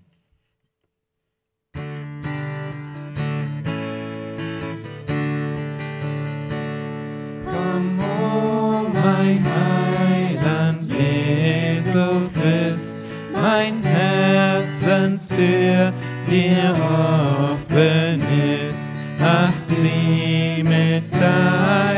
Komm, 7.45 7.99
o 7.99 8.87
mein 8.93 9.43
Heiland 9.45 10.83
Jesu 10.83 12.29
Christ, 12.33 12.95
mein 13.33 13.81
Herzenstür 13.83 15.91
dir 16.29 16.71
offen 16.71 18.21
ist. 18.21 18.87
Ach, 19.19 19.51
sieh 19.67 20.63
mit 20.63 21.11
deiner 21.13 21.96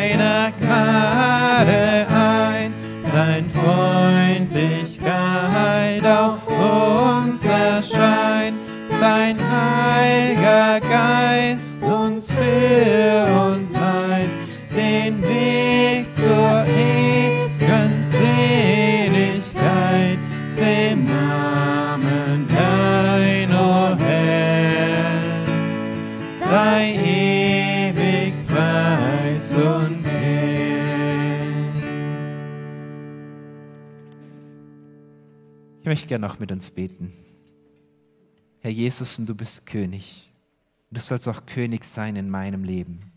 Ah, 0.81 1.28
möchte 35.89 36.05
gerne 36.05 36.27
noch 36.27 36.37
mit 36.37 36.51
uns 36.51 36.69
beten. 36.69 37.11
Herr 38.59 38.69
Jesus, 38.69 39.17
du 39.17 39.33
bist 39.33 39.65
König. 39.65 40.31
Du 40.91 40.99
sollst 40.99 41.27
auch 41.27 41.47
König 41.47 41.83
sein 41.83 42.15
in 42.15 42.29
meinem 42.29 42.63
Leben. 42.63 43.11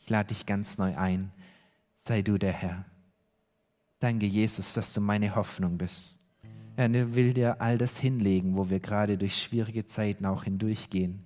Ich 0.00 0.10
lade 0.10 0.28
dich 0.28 0.44
ganz 0.44 0.76
neu 0.76 0.94
ein. 0.98 1.32
Sei 1.96 2.20
du 2.20 2.36
der 2.36 2.52
Herr. 2.52 2.84
Danke, 4.00 4.26
Jesus, 4.26 4.74
dass 4.74 4.92
du 4.92 5.00
meine 5.00 5.34
Hoffnung 5.34 5.78
bist. 5.78 6.18
Er 6.76 7.14
will 7.14 7.32
dir 7.32 7.62
all 7.62 7.78
das 7.78 7.98
hinlegen, 7.98 8.54
wo 8.54 8.68
wir 8.68 8.80
gerade 8.80 9.16
durch 9.16 9.36
schwierige 9.36 9.86
Zeiten 9.86 10.26
auch 10.26 10.44
hindurchgehen, 10.44 11.24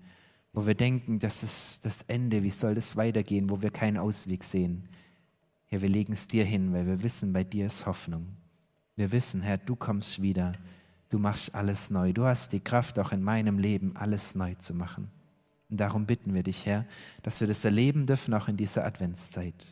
wo 0.52 0.64
wir 0.64 0.76
denken, 0.76 1.18
das 1.18 1.42
ist 1.42 1.84
das 1.84 2.02
Ende, 2.02 2.44
wie 2.44 2.52
soll 2.52 2.76
das 2.76 2.96
weitergehen, 2.96 3.50
wo 3.50 3.60
wir 3.60 3.72
keinen 3.72 3.96
Ausweg 3.96 4.44
sehen. 4.44 4.88
Herr, 5.66 5.82
wir 5.82 5.88
legen 5.88 6.12
es 6.12 6.28
dir 6.28 6.44
hin, 6.44 6.72
weil 6.72 6.86
wir 6.86 7.02
wissen, 7.02 7.32
bei 7.32 7.42
dir 7.42 7.66
ist 7.66 7.84
Hoffnung. 7.84 8.28
Wir 8.94 9.10
wissen, 9.10 9.40
Herr, 9.40 9.58
du 9.58 9.74
kommst 9.74 10.22
wieder, 10.22 10.52
du 11.10 11.18
machst 11.18 11.54
alles 11.54 11.90
neu. 11.90 12.12
Du 12.12 12.24
hast 12.24 12.52
die 12.52 12.60
Kraft, 12.60 12.98
auch 12.98 13.12
in 13.12 13.22
meinem 13.22 13.58
Leben 13.58 13.96
alles 13.96 14.34
neu 14.34 14.54
zu 14.54 14.74
machen. 14.74 15.10
Und 15.70 15.80
darum 15.80 16.06
bitten 16.06 16.34
wir 16.34 16.42
dich, 16.42 16.66
Herr, 16.66 16.84
dass 17.22 17.40
wir 17.40 17.48
das 17.48 17.64
erleben 17.64 18.06
dürfen, 18.06 18.34
auch 18.34 18.48
in 18.48 18.56
dieser 18.56 18.84
Adventszeit. 18.84 19.66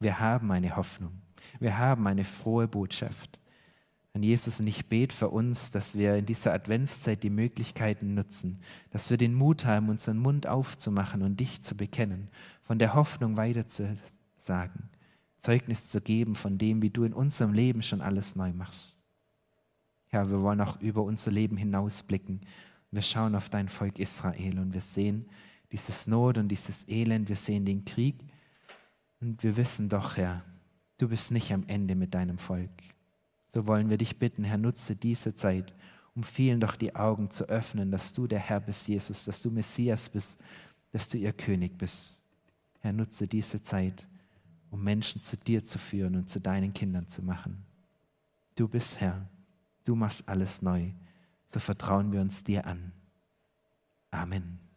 Wir 0.00 0.20
haben 0.20 0.50
eine 0.52 0.76
Hoffnung. 0.76 1.12
Wir 1.58 1.78
haben 1.78 2.06
eine 2.06 2.24
frohe 2.24 2.68
Botschaft. 2.68 3.38
An 4.14 4.22
Jesus 4.22 4.58
und 4.60 4.66
ich 4.66 4.86
bete 4.86 5.14
für 5.14 5.28
uns, 5.28 5.70
dass 5.70 5.96
wir 5.96 6.16
in 6.16 6.26
dieser 6.26 6.52
Adventszeit 6.52 7.22
die 7.22 7.30
Möglichkeiten 7.30 8.14
nutzen, 8.14 8.60
dass 8.90 9.10
wir 9.10 9.16
den 9.16 9.34
Mut 9.34 9.64
haben, 9.64 9.88
unseren 9.88 10.18
Mund 10.18 10.46
aufzumachen 10.46 11.22
und 11.22 11.38
dich 11.38 11.62
zu 11.62 11.76
bekennen, 11.76 12.28
von 12.62 12.78
der 12.78 12.94
Hoffnung 12.94 13.36
weiterzusagen, 13.36 14.88
Zeugnis 15.36 15.88
zu 15.88 16.00
geben 16.00 16.34
von 16.34 16.58
dem, 16.58 16.82
wie 16.82 16.90
du 16.90 17.04
in 17.04 17.12
unserem 17.12 17.52
Leben 17.52 17.82
schon 17.82 18.00
alles 18.00 18.34
neu 18.34 18.52
machst. 18.52 18.97
Ja, 20.12 20.30
wir 20.30 20.40
wollen 20.42 20.60
auch 20.60 20.80
über 20.80 21.02
unser 21.02 21.30
Leben 21.30 21.56
hinausblicken. 21.56 22.40
Wir 22.90 23.02
schauen 23.02 23.34
auf 23.34 23.50
dein 23.50 23.68
Volk 23.68 23.98
Israel 23.98 24.58
und 24.58 24.72
wir 24.72 24.80
sehen 24.80 25.26
dieses 25.72 26.06
Not 26.06 26.38
und 26.38 26.48
dieses 26.48 26.88
Elend, 26.88 27.28
wir 27.28 27.36
sehen 27.36 27.66
den 27.66 27.84
Krieg 27.84 28.16
und 29.20 29.42
wir 29.42 29.56
wissen 29.56 29.88
doch, 29.88 30.16
Herr, 30.16 30.42
du 30.96 31.08
bist 31.08 31.30
nicht 31.30 31.52
am 31.52 31.64
Ende 31.66 31.94
mit 31.94 32.14
deinem 32.14 32.38
Volk. 32.38 32.70
So 33.48 33.66
wollen 33.66 33.90
wir 33.90 33.98
dich 33.98 34.18
bitten, 34.18 34.44
Herr, 34.44 34.58
nutze 34.58 34.96
diese 34.96 35.34
Zeit, 35.34 35.74
um 36.14 36.22
vielen 36.22 36.60
doch 36.60 36.76
die 36.76 36.94
Augen 36.94 37.30
zu 37.30 37.48
öffnen, 37.48 37.90
dass 37.90 38.12
du 38.12 38.26
der 38.26 38.38
Herr 38.38 38.60
bist, 38.60 38.88
Jesus, 38.88 39.24
dass 39.24 39.42
du 39.42 39.50
Messias 39.50 40.08
bist, 40.08 40.40
dass 40.92 41.08
du 41.08 41.18
ihr 41.18 41.32
König 41.32 41.76
bist. 41.76 42.22
Herr, 42.80 42.92
nutze 42.92 43.26
diese 43.26 43.62
Zeit, 43.62 44.06
um 44.70 44.82
Menschen 44.82 45.22
zu 45.22 45.36
dir 45.36 45.64
zu 45.64 45.78
führen 45.78 46.16
und 46.16 46.30
zu 46.30 46.40
deinen 46.40 46.72
Kindern 46.72 47.08
zu 47.08 47.22
machen. 47.22 47.64
Du 48.54 48.68
bist 48.68 49.00
Herr, 49.00 49.28
du 49.88 49.94
machst 49.94 50.28
alles 50.28 50.60
neu, 50.60 50.92
so 51.46 51.58
vertrauen 51.58 52.12
wir 52.12 52.20
uns 52.20 52.44
dir 52.44 52.66
an. 52.66 52.92
Amen. 54.10 54.67